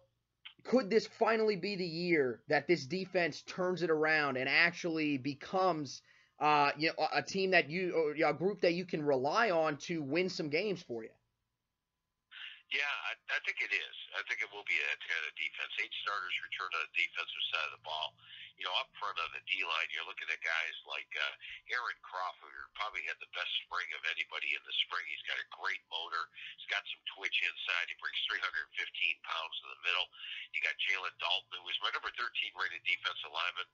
could 0.63 0.89
this 0.89 1.08
finally 1.08 1.56
be 1.56 1.75
the 1.75 1.86
year 1.86 2.42
that 2.50 2.68
this 2.68 2.86
defense 2.86 3.42
turns 3.42 3.82
it 3.82 3.89
around 3.89 4.38
and 4.38 4.50
actually 4.50 5.18
becomes 5.18 6.01
uh, 6.39 6.72
you 6.78 6.89
know 6.89 7.08
a 7.13 7.22
team 7.22 7.51
that 7.51 7.70
you 7.70 7.94
or 7.94 8.30
a 8.30 8.34
group 8.34 8.62
that 8.62 8.74
you 8.74 8.86
can 8.86 9.04
rely 9.04 9.50
on 9.50 9.78
to 9.78 10.01
win 10.01 10.30
some 10.30 10.50
games 10.50 10.82
for 10.84 11.04
you? 11.04 11.10
Yeah, 12.70 12.86
I, 12.86 13.18
I 13.34 13.39
think 13.50 13.58
it 13.66 13.74
is. 13.74 13.96
I 14.13 14.22
think 14.30 14.46
it 14.46 14.50
will 14.54 14.66
be 14.70 14.78
a 14.78 14.94
of 14.94 15.34
defense. 15.34 15.74
Eight 15.82 15.94
starters 16.06 16.36
return 16.46 16.70
on 16.70 16.86
the 16.86 16.94
defensive 16.94 17.46
side 17.50 17.66
of 17.74 17.82
the 17.82 17.86
ball. 17.86 18.13
You 18.60 18.68
know, 18.68 18.75
up 18.75 18.92
front 19.00 19.16
on 19.24 19.32
the 19.32 19.39
D 19.48 19.63
line, 19.63 19.88
you're 19.96 20.04
looking 20.04 20.28
at 20.28 20.44
guys 20.44 20.75
like 20.84 21.08
uh, 21.16 21.34
Aaron 21.72 21.96
Crawford, 22.04 22.51
who 22.51 22.68
probably 22.75 23.08
had 23.08 23.16
the 23.24 23.32
best 23.32 23.48
spring 23.63 23.88
of 23.96 24.04
anybody 24.12 24.51
in 24.51 24.63
the 24.68 24.75
spring. 24.84 25.08
He's 25.08 25.24
got 25.24 25.39
a 25.39 25.48
great 25.56 25.80
motor. 25.88 26.28
He's 26.60 26.68
got 26.68 26.84
some 26.92 27.00
twitch 27.16 27.39
inside. 27.39 27.88
He 27.88 27.96
brings 28.04 28.20
315 28.28 28.51
pounds 29.24 29.56
in 29.63 29.68
the 29.72 29.82
middle. 29.88 30.08
You 30.51 30.60
got 30.60 30.75
Jalen 30.84 31.16
Dalton, 31.24 31.56
who 31.56 31.63
was 31.63 31.80
my 31.80 31.92
number 31.96 32.12
13 32.12 32.28
rated 32.60 32.84
defensive 32.84 33.32
lineman 33.32 33.70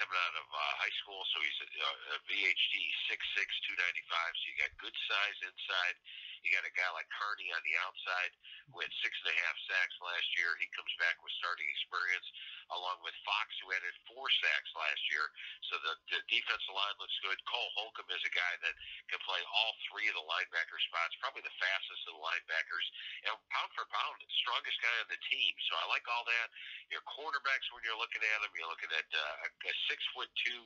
coming 0.00 0.16
out 0.16 0.34
of 0.40 0.46
uh, 0.48 0.72
high 0.80 0.96
school. 1.04 1.20
So 1.28 1.36
he's 1.44 1.60
a, 1.60 1.68
a 2.16 2.18
VHT 2.24 2.72
6'6", 3.12 3.44
295. 3.76 4.40
So 4.40 4.44
you 4.48 4.56
got 4.56 4.72
good 4.80 4.96
size 5.04 5.38
inside. 5.44 5.96
You 6.42 6.50
got 6.56 6.64
a 6.64 6.72
guy 6.72 6.88
like 6.96 7.08
Carney 7.12 7.48
on 7.52 7.62
the 7.62 7.76
outside 7.84 8.32
who 8.70 8.80
had 8.80 8.92
six 9.02 9.12
and 9.24 9.34
a 9.34 9.36
half 9.44 9.56
sacks 9.66 9.96
last 10.00 10.28
year. 10.38 10.54
He 10.62 10.70
comes 10.72 10.90
back 11.02 11.18
with 11.20 11.34
starting 11.42 11.66
experience, 11.66 12.28
along 12.70 13.02
with 13.02 13.14
Fox, 13.26 13.50
who 13.60 13.74
added 13.74 13.92
four 14.06 14.30
sacks 14.40 14.70
last 14.78 15.02
year. 15.10 15.26
So 15.68 15.74
the, 15.82 15.94
the 16.14 16.20
defensive 16.30 16.74
line 16.74 16.96
looks 17.02 17.16
good. 17.26 17.36
Cole 17.50 17.70
Holcomb 17.74 18.10
is 18.14 18.22
a 18.22 18.32
guy 18.32 18.54
that 18.62 18.74
can 19.10 19.20
play 19.26 19.42
all 19.42 19.74
three 19.90 20.06
of 20.06 20.14
the 20.14 20.24
linebacker 20.24 20.78
spots, 20.86 21.18
probably 21.18 21.42
the 21.42 21.58
fastest 21.58 22.06
of 22.08 22.14
the 22.14 22.22
linebackers. 22.22 22.86
And 23.26 23.34
pound 23.50 23.70
for 23.74 23.86
pound, 23.90 24.16
strongest 24.40 24.78
guy 24.80 24.96
on 25.02 25.10
the 25.10 25.20
team. 25.28 25.52
So 25.66 25.76
I 25.76 25.84
like 25.90 26.06
all 26.06 26.24
that. 26.24 26.48
Your 26.94 27.02
cornerbacks, 27.10 27.66
when 27.74 27.82
you're 27.82 27.98
looking 27.98 28.22
at 28.22 28.38
them, 28.42 28.54
you're 28.54 28.70
looking 28.70 28.92
at 28.94 29.08
uh, 29.10 29.66
a 29.66 29.72
six 29.90 29.98
foot 30.14 30.30
two 30.38 30.62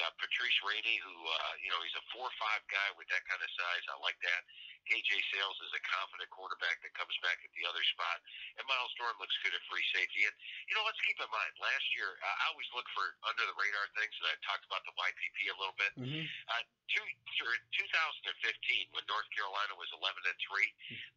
uh, 0.00 0.10
Patrice 0.18 0.58
Rene, 0.66 0.94
who 1.04 1.14
uh, 1.14 1.52
you 1.62 1.70
know 1.70 1.78
he's 1.84 1.94
a 1.98 2.04
four 2.10 2.26
five 2.40 2.62
guy 2.66 2.88
with 2.98 3.06
that 3.12 3.22
kind 3.28 3.38
of 3.38 3.50
size. 3.54 3.84
I 3.92 3.96
like 4.02 4.18
that. 4.24 4.42
KJ 4.88 5.10
Sails 5.32 5.58
is 5.64 5.72
a 5.72 5.82
confident 5.84 6.28
quarterback 6.30 6.80
that 6.84 6.92
comes 6.96 7.14
back 7.24 7.40
at 7.40 7.52
the 7.56 7.64
other 7.64 7.82
spot, 7.94 8.20
and 8.60 8.64
Myles 8.68 8.92
Dorn 9.00 9.16
looks 9.20 9.34
good 9.40 9.56
at 9.56 9.62
free 9.68 9.84
safety. 9.96 10.28
And 10.28 10.34
you 10.68 10.74
know, 10.76 10.84
let's 10.84 11.00
keep 11.04 11.16
in 11.20 11.30
mind, 11.32 11.52
last 11.60 11.86
year 11.96 12.16
I 12.20 12.52
always 12.52 12.68
look 12.76 12.86
for 12.92 13.16
under 13.24 13.44
the 13.48 13.56
radar 13.56 13.86
things, 13.96 14.14
and 14.20 14.28
I 14.28 14.36
talked 14.44 14.64
about 14.68 14.84
the 14.84 14.94
YPP 14.96 15.38
a 15.48 15.56
little 15.56 15.76
bit. 15.80 15.92
Mm-hmm. 15.96 16.24
Uh, 16.24 16.62
two, 16.92 17.04
2015, 17.40 18.94
when 18.94 19.04
North 19.08 19.28
Carolina 19.32 19.74
was 19.76 19.90
11 19.96 20.14
and 20.24 20.38
three, 20.44 20.68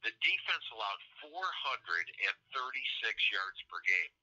the 0.04 0.14
defense 0.24 0.66
allowed 0.72 1.02
436 1.28 2.08
yards 3.34 3.60
per 3.68 3.80
game. 3.84 4.14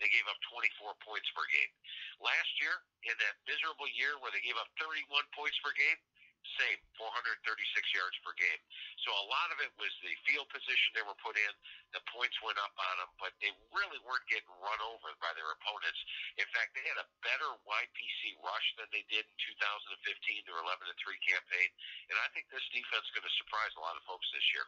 They 0.00 0.10
gave 0.10 0.26
up 0.26 0.38
24 0.50 0.98
points 1.06 1.30
per 1.30 1.46
game. 1.46 1.70
Last 2.18 2.52
year, 2.58 2.74
in 3.06 3.14
that 3.22 3.38
miserable 3.46 3.86
year 3.94 4.18
where 4.18 4.34
they 4.34 4.42
gave 4.42 4.58
up 4.58 4.70
31 4.78 5.06
points 5.34 5.58
per 5.62 5.70
game, 5.74 5.98
same 6.58 6.78
436 6.98 7.42
yards 7.94 8.16
per 8.22 8.34
game. 8.38 8.60
So 9.02 9.10
a 9.10 9.26
lot 9.30 9.48
of 9.54 9.58
it 9.62 9.72
was 9.78 9.90
the 10.02 10.14
field 10.26 10.46
position 10.50 10.94
they 10.94 11.06
were 11.06 11.18
put 11.18 11.38
in. 11.38 11.52
The 11.94 12.02
points 12.10 12.38
went 12.42 12.58
up 12.60 12.74
on 12.76 12.94
them, 13.02 13.10
but 13.18 13.32
they 13.42 13.50
really 13.74 14.00
weren't 14.02 14.26
getting 14.30 14.50
run 14.62 14.80
over 14.82 15.10
by 15.18 15.32
their 15.34 15.50
opponents. 15.54 16.00
In 16.38 16.48
fact, 16.54 16.74
they 16.74 16.84
had 16.86 17.00
a 17.00 17.08
better 17.24 17.50
YPC 17.66 18.38
rush 18.42 18.66
than 18.78 18.88
they 18.90 19.04
did 19.10 19.24
in 19.24 19.36
2015, 19.58 20.46
their 20.46 20.60
11 20.60 20.68
and 20.86 20.98
3 20.98 21.18
campaign. 21.26 21.68
And 22.10 22.16
I 22.20 22.28
think 22.34 22.50
this 22.50 22.64
defense 22.70 23.06
is 23.06 23.12
going 23.14 23.26
to 23.26 23.34
surprise 23.42 23.72
a 23.78 23.82
lot 23.82 23.98
of 23.98 24.02
folks 24.06 24.28
this 24.34 24.46
year. 24.54 24.66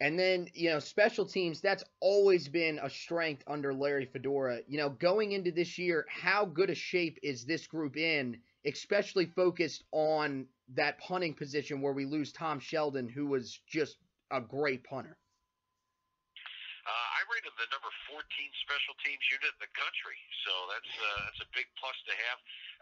And 0.00 0.18
then, 0.18 0.48
you 0.54 0.70
know, 0.70 0.78
special 0.78 1.26
teams, 1.26 1.60
that's 1.60 1.84
always 2.00 2.48
been 2.48 2.80
a 2.82 2.88
strength 2.88 3.44
under 3.46 3.74
Larry 3.74 4.06
Fedora. 4.06 4.60
You 4.66 4.78
know, 4.78 4.88
going 4.88 5.32
into 5.32 5.52
this 5.52 5.76
year, 5.76 6.06
how 6.08 6.46
good 6.46 6.70
a 6.70 6.74
shape 6.74 7.18
is 7.22 7.44
this 7.44 7.66
group 7.66 7.98
in, 7.98 8.40
especially 8.66 9.26
focused 9.26 9.84
on 9.92 10.46
that 10.74 10.98
punting 10.98 11.34
position 11.34 11.80
where 11.80 11.92
we 11.92 12.04
lose 12.04 12.32
Tom 12.32 12.60
Sheldon, 12.60 13.08
who 13.08 13.26
was 13.26 13.60
just 13.66 13.96
a 14.30 14.40
great 14.40 14.84
punter? 14.84 15.16
Uh, 16.80 17.08
I 17.16 17.20
rate 17.30 17.44
him 17.44 17.54
the 17.60 17.70
number 17.70 17.92
14 18.08 18.24
special 18.64 18.96
teams 19.04 19.22
unit 19.30 19.52
in 19.52 19.60
the 19.62 19.72
country, 19.76 20.18
so 20.42 20.52
that's 20.72 20.92
uh, 20.96 21.20
that's 21.28 21.42
a 21.44 21.50
big 21.54 21.68
plus 21.78 21.94
to 22.08 22.14
have. 22.16 22.38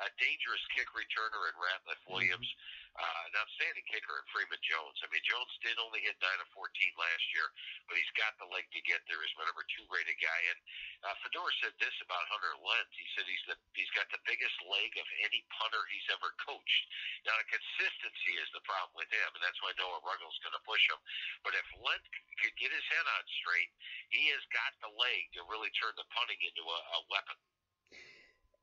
A 0.06 0.08
dangerous 0.23 0.62
kick 0.78 0.87
returner 0.94 1.42
in 1.50 1.54
Ratliff 1.58 2.02
Williams. 2.06 2.47
Mm-hmm 2.47 2.78
uh, 2.98 3.20
an 3.30 3.34
outstanding 3.38 3.86
kicker 3.86 4.18
in 4.18 4.26
Freeman 4.34 4.58
Jones. 4.66 4.98
I 5.00 5.08
mean, 5.14 5.22
Jones 5.22 5.54
did 5.62 5.78
only 5.78 6.02
hit 6.02 6.18
9 6.18 6.26
of 6.42 6.50
14 6.50 6.66
last 6.98 7.24
year, 7.30 7.46
but 7.86 7.94
he's 7.94 8.14
got 8.18 8.34
the 8.42 8.50
leg 8.50 8.66
to 8.74 8.82
get 8.82 8.98
there. 9.06 9.22
He's 9.22 9.38
my 9.38 9.46
number 9.46 9.62
two 9.70 9.86
rated 9.86 10.18
guy. 10.18 10.40
And 10.50 10.58
uh, 11.06 11.14
Fedora 11.22 11.52
said 11.62 11.74
this 11.78 11.94
about 12.02 12.26
Hunter 12.34 12.58
Lent. 12.58 12.90
He 12.90 13.06
said 13.14 13.24
he's 13.30 13.46
the 13.46 13.56
he's 13.78 13.90
got 13.94 14.10
the 14.10 14.22
biggest 14.26 14.58
leg 14.66 14.90
of 14.98 15.06
any 15.22 15.46
punter 15.54 15.82
he's 15.94 16.08
ever 16.10 16.34
coached. 16.42 16.84
Now, 17.22 17.38
the 17.38 17.46
consistency 17.46 18.34
is 18.42 18.50
the 18.50 18.64
problem 18.66 18.98
with 18.98 19.10
him, 19.14 19.30
and 19.30 19.42
that's 19.46 19.62
why 19.62 19.70
Noah 19.78 20.02
Ruggles 20.02 20.34
is 20.34 20.42
going 20.42 20.58
to 20.58 20.64
push 20.66 20.82
him. 20.90 20.98
But 21.46 21.54
if 21.54 21.66
Lent 21.78 22.02
could 22.42 22.54
get 22.58 22.74
his 22.74 22.86
head 22.90 23.06
on 23.06 23.22
straight, 23.42 23.70
he 24.10 24.34
has 24.34 24.42
got 24.50 24.74
the 24.82 24.90
leg 24.90 25.30
to 25.38 25.46
really 25.46 25.70
turn 25.78 25.94
the 25.94 26.06
punting 26.10 26.42
into 26.42 26.66
a, 26.66 26.78
a 26.98 27.00
weapon. 27.14 27.38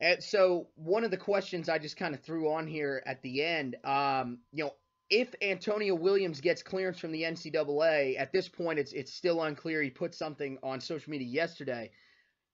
And 0.02 0.22
so 0.22 0.68
one 0.76 1.04
of 1.04 1.12
the 1.12 1.18
questions 1.18 1.70
I 1.70 1.78
just 1.78 1.98
kind 1.98 2.14
of 2.14 2.22
threw 2.22 2.52
on 2.52 2.68
here 2.68 3.02
at 3.06 3.22
the 3.22 3.44
end, 3.44 3.78
um, 3.86 4.40
you 4.52 4.66
know, 4.66 4.74
if 5.10 5.34
Antonio 5.42 5.96
Williams 5.96 6.42
gets 6.42 6.64
clearance 6.64 7.00
from 7.00 7.12
the 7.12 7.24
NCAA, 7.24 8.20
at 8.20 8.34
this 8.34 8.50
point 8.50 8.80
it's 8.80 8.92
it's 8.92 9.14
still 9.14 9.44
unclear. 9.44 9.82
He 9.82 9.90
put 9.90 10.16
something 10.16 10.58
on 10.64 10.82
social 10.82 11.12
media 11.12 11.28
yesterday. 11.28 11.92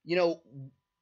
You 0.03 0.17
know, 0.17 0.41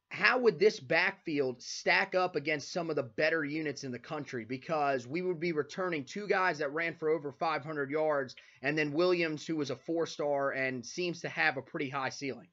how 0.09 0.39
would 0.39 0.59
this 0.59 0.79
backfield 0.79 1.61
stack 1.61 2.15
up 2.15 2.35
against 2.35 2.71
some 2.71 2.89
of 2.89 2.95
the 2.95 3.03
better 3.03 3.43
units 3.43 3.83
in 3.83 3.91
the 3.91 3.99
country? 3.99 4.45
Because 4.45 5.07
we 5.07 5.21
would 5.21 5.39
be 5.39 5.51
returning 5.51 6.03
two 6.03 6.27
guys 6.27 6.59
that 6.59 6.73
ran 6.73 6.95
for 6.95 7.09
over 7.09 7.31
500 7.31 7.89
yards, 7.89 8.35
and 8.61 8.77
then 8.77 8.93
Williams, 8.93 9.45
who 9.45 9.55
was 9.55 9.69
a 9.71 9.75
four 9.75 10.05
star 10.05 10.51
and 10.51 10.85
seems 10.85 11.21
to 11.21 11.29
have 11.29 11.57
a 11.57 11.61
pretty 11.61 11.89
high 11.89 12.09
ceiling. 12.09 12.47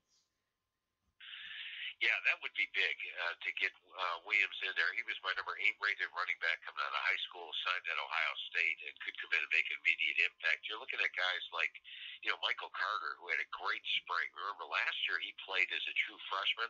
Yeah, 2.03 2.17
that 2.29 2.37
would 2.45 2.53
be 2.57 2.69
big 2.77 2.97
uh, 3.25 3.35
to 3.41 3.51
get 3.57 3.73
uh, 3.97 4.17
Williams 4.29 4.59
in 4.61 4.73
there. 4.77 4.93
He 4.93 5.05
was 5.09 5.17
my 5.25 5.33
number 5.41 5.57
eight 5.65 5.77
rated 5.81 6.13
running 6.13 6.37
back 6.45 6.61
coming 6.69 6.81
out 6.85 6.93
of 6.93 7.03
high 7.09 7.23
school, 7.25 7.49
signed 7.65 7.87
at 7.89 7.97
Ohio 7.97 8.35
State, 8.53 8.79
and 8.85 8.93
could 9.01 9.17
come 9.17 9.33
in 9.33 9.41
and 9.41 9.53
make 9.53 9.65
an 9.73 9.81
immediate 9.81 10.21
impact. 10.29 10.69
You're 10.69 10.81
looking 10.81 11.01
at 11.01 11.13
guys 11.17 11.45
like, 11.57 11.73
you 12.21 12.29
know, 12.29 12.39
Michael 12.45 12.73
Carter, 12.77 13.17
who 13.21 13.33
had 13.33 13.41
a 13.41 13.49
great 13.57 13.85
spring. 14.05 14.29
Remember, 14.37 14.69
last 14.69 14.99
year 15.09 15.17
he 15.25 15.33
played 15.49 15.69
as 15.73 15.85
a 15.89 15.95
true 16.05 16.21
freshman, 16.29 16.69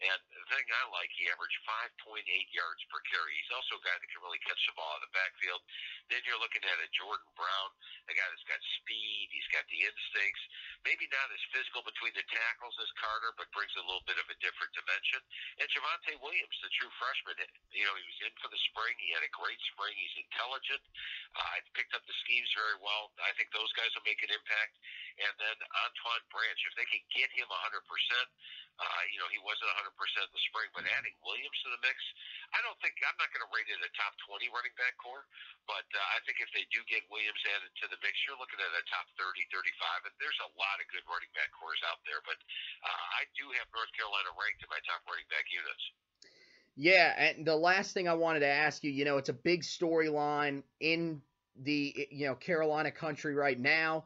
and 0.00 0.18
the 0.32 0.44
thing 0.48 0.64
I 0.72 0.88
like, 0.96 1.12
he 1.12 1.28
averaged 1.28 1.60
5.8 2.08 2.24
yards 2.56 2.82
per 2.88 3.00
carry. 3.12 3.36
He's 3.36 3.52
also 3.52 3.76
a 3.76 3.84
guy 3.84 3.96
that 3.96 4.08
can 4.08 4.24
really 4.24 4.40
catch 4.42 4.62
the 4.64 4.74
ball 4.74 4.96
in 4.96 5.04
the 5.04 5.12
backfield. 5.12 5.60
Then 6.08 6.24
you're 6.24 6.40
looking 6.40 6.64
at 6.64 6.80
a 6.80 6.88
Jordon 6.96 7.28
Brown, 7.36 7.70
a 8.08 8.14
guy 8.16 8.26
that's 8.32 8.48
got 8.48 8.60
speed, 8.80 9.28
he's 9.28 9.48
got 9.52 9.68
the 9.68 9.84
instincts. 9.84 10.42
Maybe 10.88 11.06
not 11.12 11.28
as 11.30 11.42
physical 11.52 11.84
between 11.84 12.16
the 12.16 12.26
tackles 12.32 12.74
as 12.80 12.90
Carter, 12.98 13.36
but 13.36 13.52
brings 13.54 13.72
a 13.76 13.84
little 13.84 14.02
bit 14.08 14.18
of 14.18 14.26
a 14.26 14.36
different 14.42 14.72
dimension. 14.74 15.20
And 15.62 15.68
Javonte 15.70 16.18
Williams, 16.18 16.58
the 16.62 16.72
true 16.78 16.90
freshman. 16.96 17.36
You 17.74 17.84
know, 17.84 17.94
he 17.98 18.06
was 18.06 18.20
in 18.24 18.34
for 18.38 18.48
the 18.48 18.62
spring. 18.70 18.94
He 19.02 19.10
had 19.12 19.26
a 19.26 19.32
great 19.34 19.58
spring. 19.74 19.92
He's 19.98 20.16
intelligent. 20.22 20.82
Uh, 21.34 21.58
picked 21.74 21.92
up 21.92 22.06
the 22.06 22.16
schemes 22.24 22.48
very 22.54 22.78
well. 22.78 23.10
I 23.20 23.34
think 23.34 23.50
those 23.50 23.70
guys 23.74 23.90
will 23.92 24.06
make 24.06 24.22
an 24.22 24.30
impact. 24.30 24.78
And 25.20 25.34
then 25.36 25.56
Antoine 25.84 26.24
Branch, 26.32 26.60
if 26.64 26.74
they 26.78 26.88
can 26.88 27.02
get 27.12 27.28
him 27.34 27.50
100%, 27.50 27.52
uh, 28.80 29.02
you 29.12 29.20
know, 29.20 29.28
he 29.28 29.38
wasn't 29.44 29.68
100% 29.84 29.92
in 29.92 30.32
the 30.32 30.44
spring, 30.48 30.70
but 30.72 30.88
adding 30.96 31.12
Williams 31.20 31.58
to 31.60 31.68
the 31.76 31.80
mix, 31.84 31.98
I 32.56 32.64
don't 32.64 32.76
think, 32.80 32.96
I'm 33.04 33.16
not 33.20 33.28
going 33.30 33.44
to 33.44 33.52
rate 33.52 33.68
it 33.68 33.78
a 33.84 33.90
top 33.92 34.16
20 34.26 34.48
running 34.48 34.72
back 34.80 34.96
corps, 34.96 35.28
but 35.68 35.84
uh, 35.92 36.00
I 36.16 36.18
think 36.24 36.40
if 36.40 36.48
they 36.56 36.64
do 36.72 36.80
get 36.88 37.04
Williams 37.12 37.42
added 37.52 37.68
to 37.84 37.86
the 37.92 38.00
mix, 38.00 38.16
you're 38.24 38.40
looking 38.40 38.58
at 38.58 38.72
a 38.72 38.84
top 38.88 39.06
30, 39.20 39.44
35, 39.52 40.08
and 40.08 40.14
there's 40.16 40.40
a 40.40 40.50
lot 40.56 40.80
of 40.80 40.88
good 40.88 41.04
running 41.04 41.30
back 41.36 41.52
corps 41.52 41.78
out 41.86 42.00
there, 42.08 42.24
but 42.24 42.40
uh, 42.82 43.04
I 43.20 43.28
do 43.36 43.44
have 43.60 43.68
North 43.76 43.92
Carolina 43.92 44.32
ranked 44.40 44.64
in 44.64 44.72
my 44.72 44.80
top 44.88 45.04
running 45.04 45.28
back 45.28 45.46
units. 45.52 45.84
Yeah, 46.76 47.12
and 47.18 47.46
the 47.46 47.56
last 47.56 47.92
thing 47.92 48.08
I 48.08 48.14
wanted 48.14 48.40
to 48.40 48.46
ask 48.48 48.82
you, 48.82 48.90
you 48.90 49.04
know, 49.04 49.18
it's 49.18 49.28
a 49.28 49.34
big 49.34 49.62
storyline 49.62 50.62
in 50.80 51.20
the 51.60 52.08
you 52.10 52.26
know 52.26 52.34
Carolina 52.34 52.90
country 52.90 53.34
right 53.34 53.58
now 53.58 54.04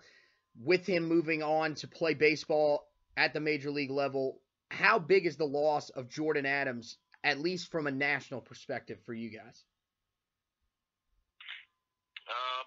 with 0.60 0.84
him 0.86 1.04
moving 1.06 1.42
on 1.42 1.74
to 1.76 1.86
play 1.86 2.14
baseball 2.14 2.88
at 3.16 3.32
the 3.32 3.40
major 3.40 3.70
league 3.70 3.90
level. 3.90 4.40
How 4.70 4.98
big 4.98 5.26
is 5.26 5.36
the 5.36 5.46
loss 5.46 5.90
of 5.90 6.08
Jordyn 6.08 6.44
Adams, 6.44 6.98
at 7.22 7.38
least 7.38 7.70
from 7.70 7.86
a 7.86 7.90
national 7.92 8.40
perspective, 8.40 8.98
for 9.06 9.14
you 9.14 9.30
guys? 9.30 9.62
Um, 12.26 12.66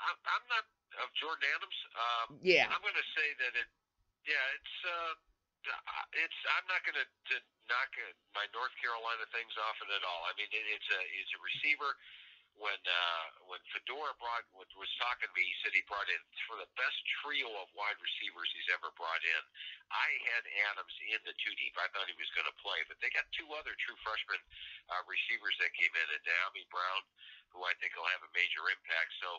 I'm, 0.00 0.18
I'm 0.26 0.44
not 0.50 0.64
of 1.06 1.08
Jordyn 1.22 1.46
Adams. 1.54 1.78
Um, 1.94 2.28
yeah, 2.42 2.66
I'm 2.66 2.82
going 2.82 2.98
to 2.98 3.08
say 3.14 3.28
that 3.46 3.54
it. 3.54 3.68
Yeah, 4.26 4.42
it's. 4.58 4.74
Uh, 4.82 5.14
it's. 6.18 6.38
I'm 6.58 6.66
not 6.66 6.82
going 6.82 6.98
to 6.98 7.06
knock 7.70 7.90
my 8.34 8.44
North 8.50 8.74
Carolina 8.82 9.24
things 9.30 9.54
off 9.62 9.78
it 9.80 9.90
at 9.94 10.02
all. 10.02 10.22
I 10.26 10.34
mean, 10.34 10.50
it, 10.50 10.64
it's 10.74 10.90
a 10.90 11.00
it's 11.22 11.32
a 11.38 11.40
receiver. 11.40 11.94
When 12.58 12.76
uh, 12.76 13.26
when 13.48 13.62
Fedora 13.72 14.12
brought 14.20 14.44
was 14.52 14.92
talking 15.00 15.30
to 15.30 15.34
me, 15.38 15.46
he 15.46 15.56
said 15.62 15.72
he 15.72 15.86
brought 15.88 16.10
in 16.12 16.20
for 16.44 16.60
the 16.60 16.68
best 16.76 16.98
trio 17.22 17.48
of 17.56 17.72
wide 17.72 17.96
receivers 18.02 18.50
he's 18.52 18.68
ever 18.74 18.92
brought 19.00 19.22
in. 19.24 19.42
I 19.88 20.08
had 20.28 20.44
Adams 20.68 20.92
in 21.08 21.22
the 21.24 21.32
two 21.40 21.54
deep. 21.56 21.72
I 21.80 21.88
thought 21.94 22.10
he 22.10 22.18
was 22.20 22.28
going 22.36 22.50
to 22.50 22.58
play, 22.60 22.84
but 22.90 23.00
they 23.00 23.08
got 23.16 23.24
two 23.32 23.48
other 23.56 23.72
true 23.80 23.96
freshman 24.04 24.42
uh, 24.92 25.02
receivers 25.08 25.56
that 25.62 25.72
came 25.78 25.94
in, 25.94 26.08
and 26.10 26.22
Dyami 26.26 26.68
Brown 26.68 27.02
who 27.54 27.62
I 27.66 27.74
think 27.78 27.94
will 27.94 28.08
have 28.10 28.22
a 28.22 28.32
major 28.32 28.62
impact. 28.70 29.10
So 29.22 29.30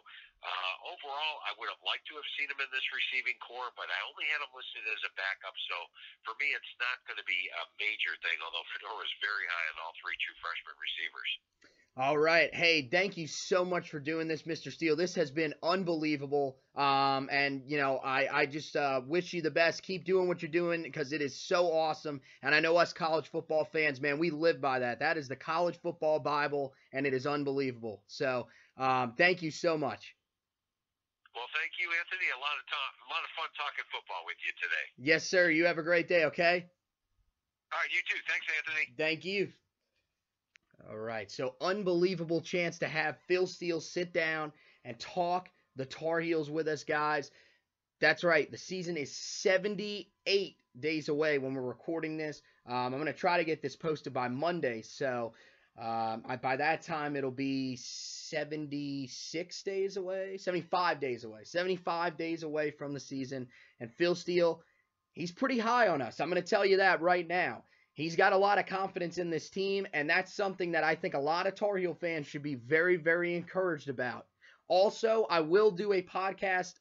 uh, 0.42 0.74
overall, 0.92 1.36
I 1.48 1.56
would 1.58 1.70
have 1.70 1.82
liked 1.86 2.06
to 2.12 2.18
have 2.18 2.30
seen 2.36 2.50
him 2.50 2.60
in 2.60 2.70
this 2.74 2.86
receiving 2.92 3.38
corps, 3.42 3.72
but 3.78 3.88
I 3.88 4.00
only 4.10 4.26
had 4.32 4.42
him 4.42 4.52
listed 4.52 4.84
as 4.90 5.02
a 5.08 5.12
backup. 5.14 5.56
So 5.72 5.78
for 6.28 6.34
me, 6.42 6.54
it's 6.54 6.76
not 6.82 7.02
going 7.08 7.20
to 7.20 7.28
be 7.28 7.42
a 7.62 7.64
major 7.78 8.14
thing. 8.26 8.38
Although 8.42 8.66
Fedora 8.76 9.06
is 9.06 9.14
very 9.24 9.46
high 9.48 9.68
on 9.74 9.78
all 9.86 9.94
three 10.02 10.18
true 10.22 10.38
freshman 10.42 10.78
receivers. 10.78 11.32
All 11.98 12.18
right. 12.18 12.54
Hey, 12.56 12.88
thank 12.90 13.18
you 13.18 13.28
so 13.28 13.66
much 13.66 13.90
for 13.90 14.00
doing 14.00 14.30
this, 14.30 14.44
Mr. 14.44 14.72
Steele. 14.72 14.96
This 14.96 15.14
has 15.16 15.30
been 15.30 15.54
unbelievable. 15.62 16.56
Um, 16.74 17.28
and 17.30 17.64
you 17.68 17.78
know, 17.78 17.98
I, 17.98 18.28
I 18.32 18.46
just 18.46 18.78
uh, 18.78 19.02
wish 19.06 19.34
you 19.34 19.42
the 19.42 19.52
best. 19.52 19.84
Keep 19.84 20.06
doing 20.06 20.30
what 20.30 20.42
you're 20.42 20.52
doing 20.52 20.84
because 20.84 21.12
it 21.12 21.22
is 21.22 21.38
so 21.38 21.70
awesome. 21.70 22.22
And 22.44 22.56
I 22.56 22.62
know 22.62 22.78
us 22.78 22.94
college 22.94 23.28
football 23.28 23.66
fans, 23.66 24.00
man, 24.00 24.20
we 24.20 24.30
live 24.30 24.62
by 24.62 24.80
that. 24.80 25.00
That 25.00 25.18
is 25.18 25.28
the 25.28 25.36
college 25.36 25.78
football 25.84 26.20
Bible, 26.20 26.74
and 26.94 27.06
it 27.06 27.14
is 27.14 27.28
unbelievable. 27.28 28.04
So, 28.08 28.48
um, 28.78 29.14
thank 29.18 29.42
you 29.42 29.52
so 29.52 29.78
much. 29.78 30.16
Well, 31.36 31.48
thank 31.54 31.72
you, 31.78 31.90
Anthony. 31.92 32.28
A 32.32 32.40
lot 32.40 32.56
of 32.56 32.66
time, 32.72 32.94
a 33.04 33.10
lot 33.12 33.24
of 33.24 33.32
fun 33.36 33.50
talking 33.58 33.84
football 33.92 34.24
with 34.26 34.38
you 34.46 34.54
today. 34.64 35.12
Yes, 35.12 35.30
sir. 35.30 35.50
You 35.50 35.66
have 35.66 35.78
a 35.78 35.84
great 35.84 36.08
day. 36.08 36.24
Okay. 36.26 36.66
All 37.74 37.80
right, 37.80 37.92
you 37.92 38.00
too. 38.08 38.20
Thanks, 38.30 38.46
Anthony. 38.58 38.94
Thank 38.98 39.26
you. 39.26 39.52
All 40.90 40.98
right. 40.98 41.30
So, 41.30 41.56
unbelievable 41.62 42.42
chance 42.42 42.80
to 42.80 42.88
have 42.88 43.18
Phil 43.28 43.48
Steele 43.48 43.82
sit 43.82 44.14
down 44.14 44.52
and 44.84 44.98
talk 45.00 45.50
the 45.76 45.86
Tar 45.86 46.20
Heels 46.20 46.50
with 46.50 46.68
us, 46.68 46.84
guys. 46.84 47.32
That's 48.00 48.24
right. 48.24 48.50
The 48.50 48.58
season 48.58 48.98
is 48.98 49.16
78 49.16 50.58
days 50.80 51.10
away 51.10 51.38
when 51.38 51.54
we're 51.54 51.62
recording 51.62 52.18
this. 52.18 52.42
Um, 52.66 52.76
I'm 52.76 52.92
going 52.94 53.06
to 53.06 53.14
try 53.14 53.38
to 53.38 53.44
get 53.44 53.62
this 53.62 53.76
posted 53.76 54.14
by 54.14 54.28
Monday. 54.28 54.82
So, 54.82 55.34
um, 55.78 56.24
I, 56.28 56.36
by 56.42 56.58
that 56.58 56.82
time, 56.82 57.16
it'll 57.16 57.32
be 57.32 57.76
76 57.78 59.64
days 59.64 59.98
away, 59.98 60.38
75 60.38 61.00
days 61.00 61.24
away, 61.24 61.44
75 61.44 62.18
days 62.18 62.44
away 62.44 62.72
from 62.72 62.94
the 62.94 63.00
season. 63.00 63.48
And 63.80 63.94
Phil 63.94 64.16
Steele, 64.16 64.62
he's 65.14 65.32
pretty 65.32 65.60
high 65.60 65.88
on 65.88 66.02
us. 66.02 66.20
I'm 66.20 66.30
going 66.30 66.42
to 66.42 66.48
tell 66.48 66.66
you 66.66 66.78
that 66.78 67.02
right 67.02 67.28
now. 67.28 67.64
He's 67.94 68.16
got 68.16 68.34
a 68.34 68.38
lot 68.38 68.58
of 68.58 68.66
confidence 68.66 69.18
in 69.18 69.30
this 69.30 69.50
team, 69.50 69.86
and 69.94 70.10
that's 70.10 70.34
something 70.34 70.72
that 70.72 70.84
I 70.84 70.96
think 70.96 71.14
a 71.14 71.20
lot 71.20 71.48
of 71.48 71.56
Tar 71.56 71.78
Heel 71.78 71.94
fans 71.94 72.26
should 72.28 72.44
be 72.44 72.56
very, 72.56 72.96
very 72.96 73.36
encouraged 73.36 73.90
about. 73.90 74.28
Also, 74.68 75.28
I 75.30 75.42
will 75.42 75.72
do 75.72 75.92
a 75.94 76.02
podcast 76.02 76.76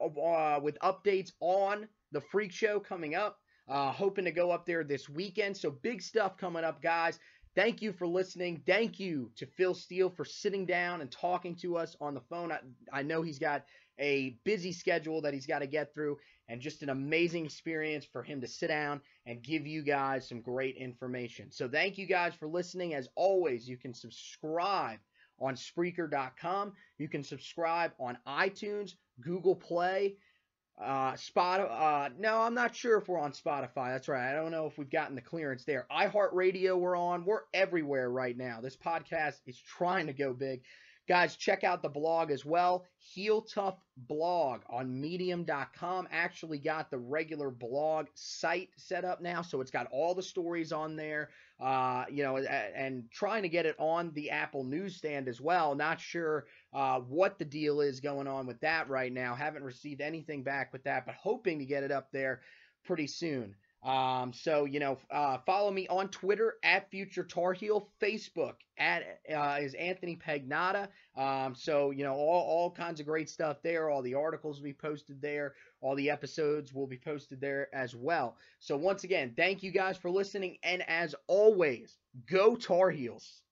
uh, 0.00 0.60
with 0.62 0.78
updates 0.80 1.32
on 1.40 1.88
the 2.12 2.20
Freak 2.20 2.52
Show 2.52 2.78
coming 2.78 3.14
up. 3.14 3.38
Uh, 3.68 3.90
hoping 3.92 4.24
to 4.24 4.32
go 4.32 4.50
up 4.50 4.66
there 4.66 4.84
this 4.84 5.08
weekend. 5.08 5.56
So 5.56 5.70
big 5.70 6.02
stuff 6.02 6.36
coming 6.36 6.64
up, 6.64 6.82
guys. 6.82 7.18
Thank 7.54 7.80
you 7.80 7.92
for 7.92 8.06
listening. 8.06 8.62
Thank 8.66 8.98
you 8.98 9.30
to 9.36 9.46
Phil 9.46 9.74
Steele 9.74 10.10
for 10.10 10.24
sitting 10.24 10.66
down 10.66 11.00
and 11.00 11.10
talking 11.10 11.54
to 11.56 11.76
us 11.76 11.96
on 12.00 12.14
the 12.14 12.20
phone. 12.20 12.50
I, 12.50 12.58
I 12.92 13.02
know 13.02 13.22
he's 13.22 13.38
got 13.38 13.64
a 14.00 14.38
busy 14.44 14.72
schedule 14.72 15.20
that 15.22 15.34
he's 15.34 15.46
got 15.46 15.60
to 15.60 15.66
get 15.66 15.94
through, 15.94 16.18
and 16.52 16.60
just 16.60 16.82
an 16.82 16.90
amazing 16.90 17.46
experience 17.46 18.04
for 18.04 18.22
him 18.22 18.42
to 18.42 18.46
sit 18.46 18.68
down 18.68 19.00
and 19.24 19.42
give 19.42 19.66
you 19.66 19.80
guys 19.82 20.28
some 20.28 20.42
great 20.42 20.76
information. 20.76 21.50
So, 21.50 21.66
thank 21.66 21.96
you 21.96 22.06
guys 22.06 22.34
for 22.34 22.46
listening. 22.46 22.92
As 22.92 23.08
always, 23.16 23.66
you 23.66 23.78
can 23.78 23.94
subscribe 23.94 24.98
on 25.40 25.54
Spreaker.com. 25.54 26.74
You 26.98 27.08
can 27.08 27.24
subscribe 27.24 27.92
on 27.98 28.18
iTunes, 28.28 28.92
Google 29.22 29.56
Play, 29.56 30.16
uh, 30.78 31.12
Spotify. 31.12 31.70
Uh, 31.70 32.08
no, 32.18 32.42
I'm 32.42 32.54
not 32.54 32.76
sure 32.76 32.98
if 32.98 33.08
we're 33.08 33.18
on 33.18 33.32
Spotify. 33.32 33.92
That's 33.94 34.08
right. 34.08 34.30
I 34.30 34.34
don't 34.34 34.50
know 34.50 34.66
if 34.66 34.76
we've 34.76 34.90
gotten 34.90 35.14
the 35.14 35.22
clearance 35.22 35.64
there. 35.64 35.86
iHeartRadio, 35.90 36.78
we're 36.78 36.96
on. 36.96 37.24
We're 37.24 37.44
everywhere 37.54 38.10
right 38.10 38.36
now. 38.36 38.60
This 38.60 38.76
podcast 38.76 39.40
is 39.46 39.58
trying 39.58 40.08
to 40.08 40.12
go 40.12 40.34
big. 40.34 40.60
Guys, 41.08 41.34
check 41.34 41.64
out 41.64 41.82
the 41.82 41.88
blog 41.88 42.30
as 42.30 42.44
well. 42.44 42.86
Heel 42.98 43.42
Tough 43.42 43.76
blog 43.96 44.60
on 44.70 45.00
medium.com. 45.00 46.06
Actually 46.12 46.58
got 46.58 46.90
the 46.90 46.98
regular 46.98 47.50
blog 47.50 48.06
site 48.14 48.68
set 48.76 49.04
up 49.04 49.20
now, 49.20 49.42
so 49.42 49.60
it's 49.60 49.70
got 49.70 49.88
all 49.90 50.14
the 50.14 50.22
stories 50.22 50.70
on 50.70 50.94
there. 50.94 51.30
Uh, 51.58 52.04
you 52.10 52.22
know, 52.22 52.36
and 52.38 53.04
trying 53.10 53.42
to 53.42 53.48
get 53.48 53.66
it 53.66 53.76
on 53.78 54.12
the 54.14 54.30
Apple 54.30 54.64
newsstand 54.64 55.28
as 55.28 55.40
well. 55.40 55.74
Not 55.74 56.00
sure 56.00 56.46
uh, 56.72 56.98
what 57.00 57.38
the 57.38 57.44
deal 57.44 57.80
is 57.80 58.00
going 58.00 58.26
on 58.26 58.46
with 58.46 58.60
that 58.60 58.88
right 58.88 59.12
now. 59.12 59.34
Haven't 59.34 59.62
received 59.62 60.00
anything 60.00 60.42
back 60.42 60.72
with 60.72 60.84
that, 60.84 61.06
but 61.06 61.14
hoping 61.16 61.58
to 61.58 61.64
get 61.64 61.84
it 61.84 61.92
up 61.92 62.10
there 62.12 62.40
pretty 62.84 63.06
soon. 63.06 63.54
Um, 63.82 64.32
so 64.32 64.64
you 64.64 64.78
know, 64.78 64.98
uh, 65.10 65.38
follow 65.44 65.70
me 65.70 65.88
on 65.88 66.08
Twitter 66.08 66.54
at 66.62 66.88
Future 66.90 67.24
Tar 67.24 67.52
Heel, 67.52 67.88
Facebook 68.00 68.54
at 68.78 69.20
uh, 69.34 69.58
is 69.60 69.74
Anthony 69.74 70.16
Pagnotta. 70.16 70.88
Um, 71.16 71.54
so 71.54 71.90
you 71.90 72.04
know, 72.04 72.14
all 72.14 72.42
all 72.42 72.70
kinds 72.70 73.00
of 73.00 73.06
great 73.06 73.28
stuff 73.28 73.56
there. 73.62 73.90
All 73.90 74.02
the 74.02 74.14
articles 74.14 74.58
will 74.58 74.64
be 74.64 74.72
posted 74.72 75.20
there. 75.20 75.54
All 75.80 75.96
the 75.96 76.10
episodes 76.10 76.72
will 76.72 76.86
be 76.86 76.98
posted 76.98 77.40
there 77.40 77.74
as 77.74 77.96
well. 77.96 78.36
So 78.60 78.76
once 78.76 79.02
again, 79.02 79.34
thank 79.36 79.64
you 79.64 79.72
guys 79.72 79.96
for 79.96 80.10
listening, 80.10 80.58
and 80.62 80.88
as 80.88 81.16
always, 81.26 81.98
go 82.30 82.54
Tar 82.54 82.90
Heels. 82.90 83.42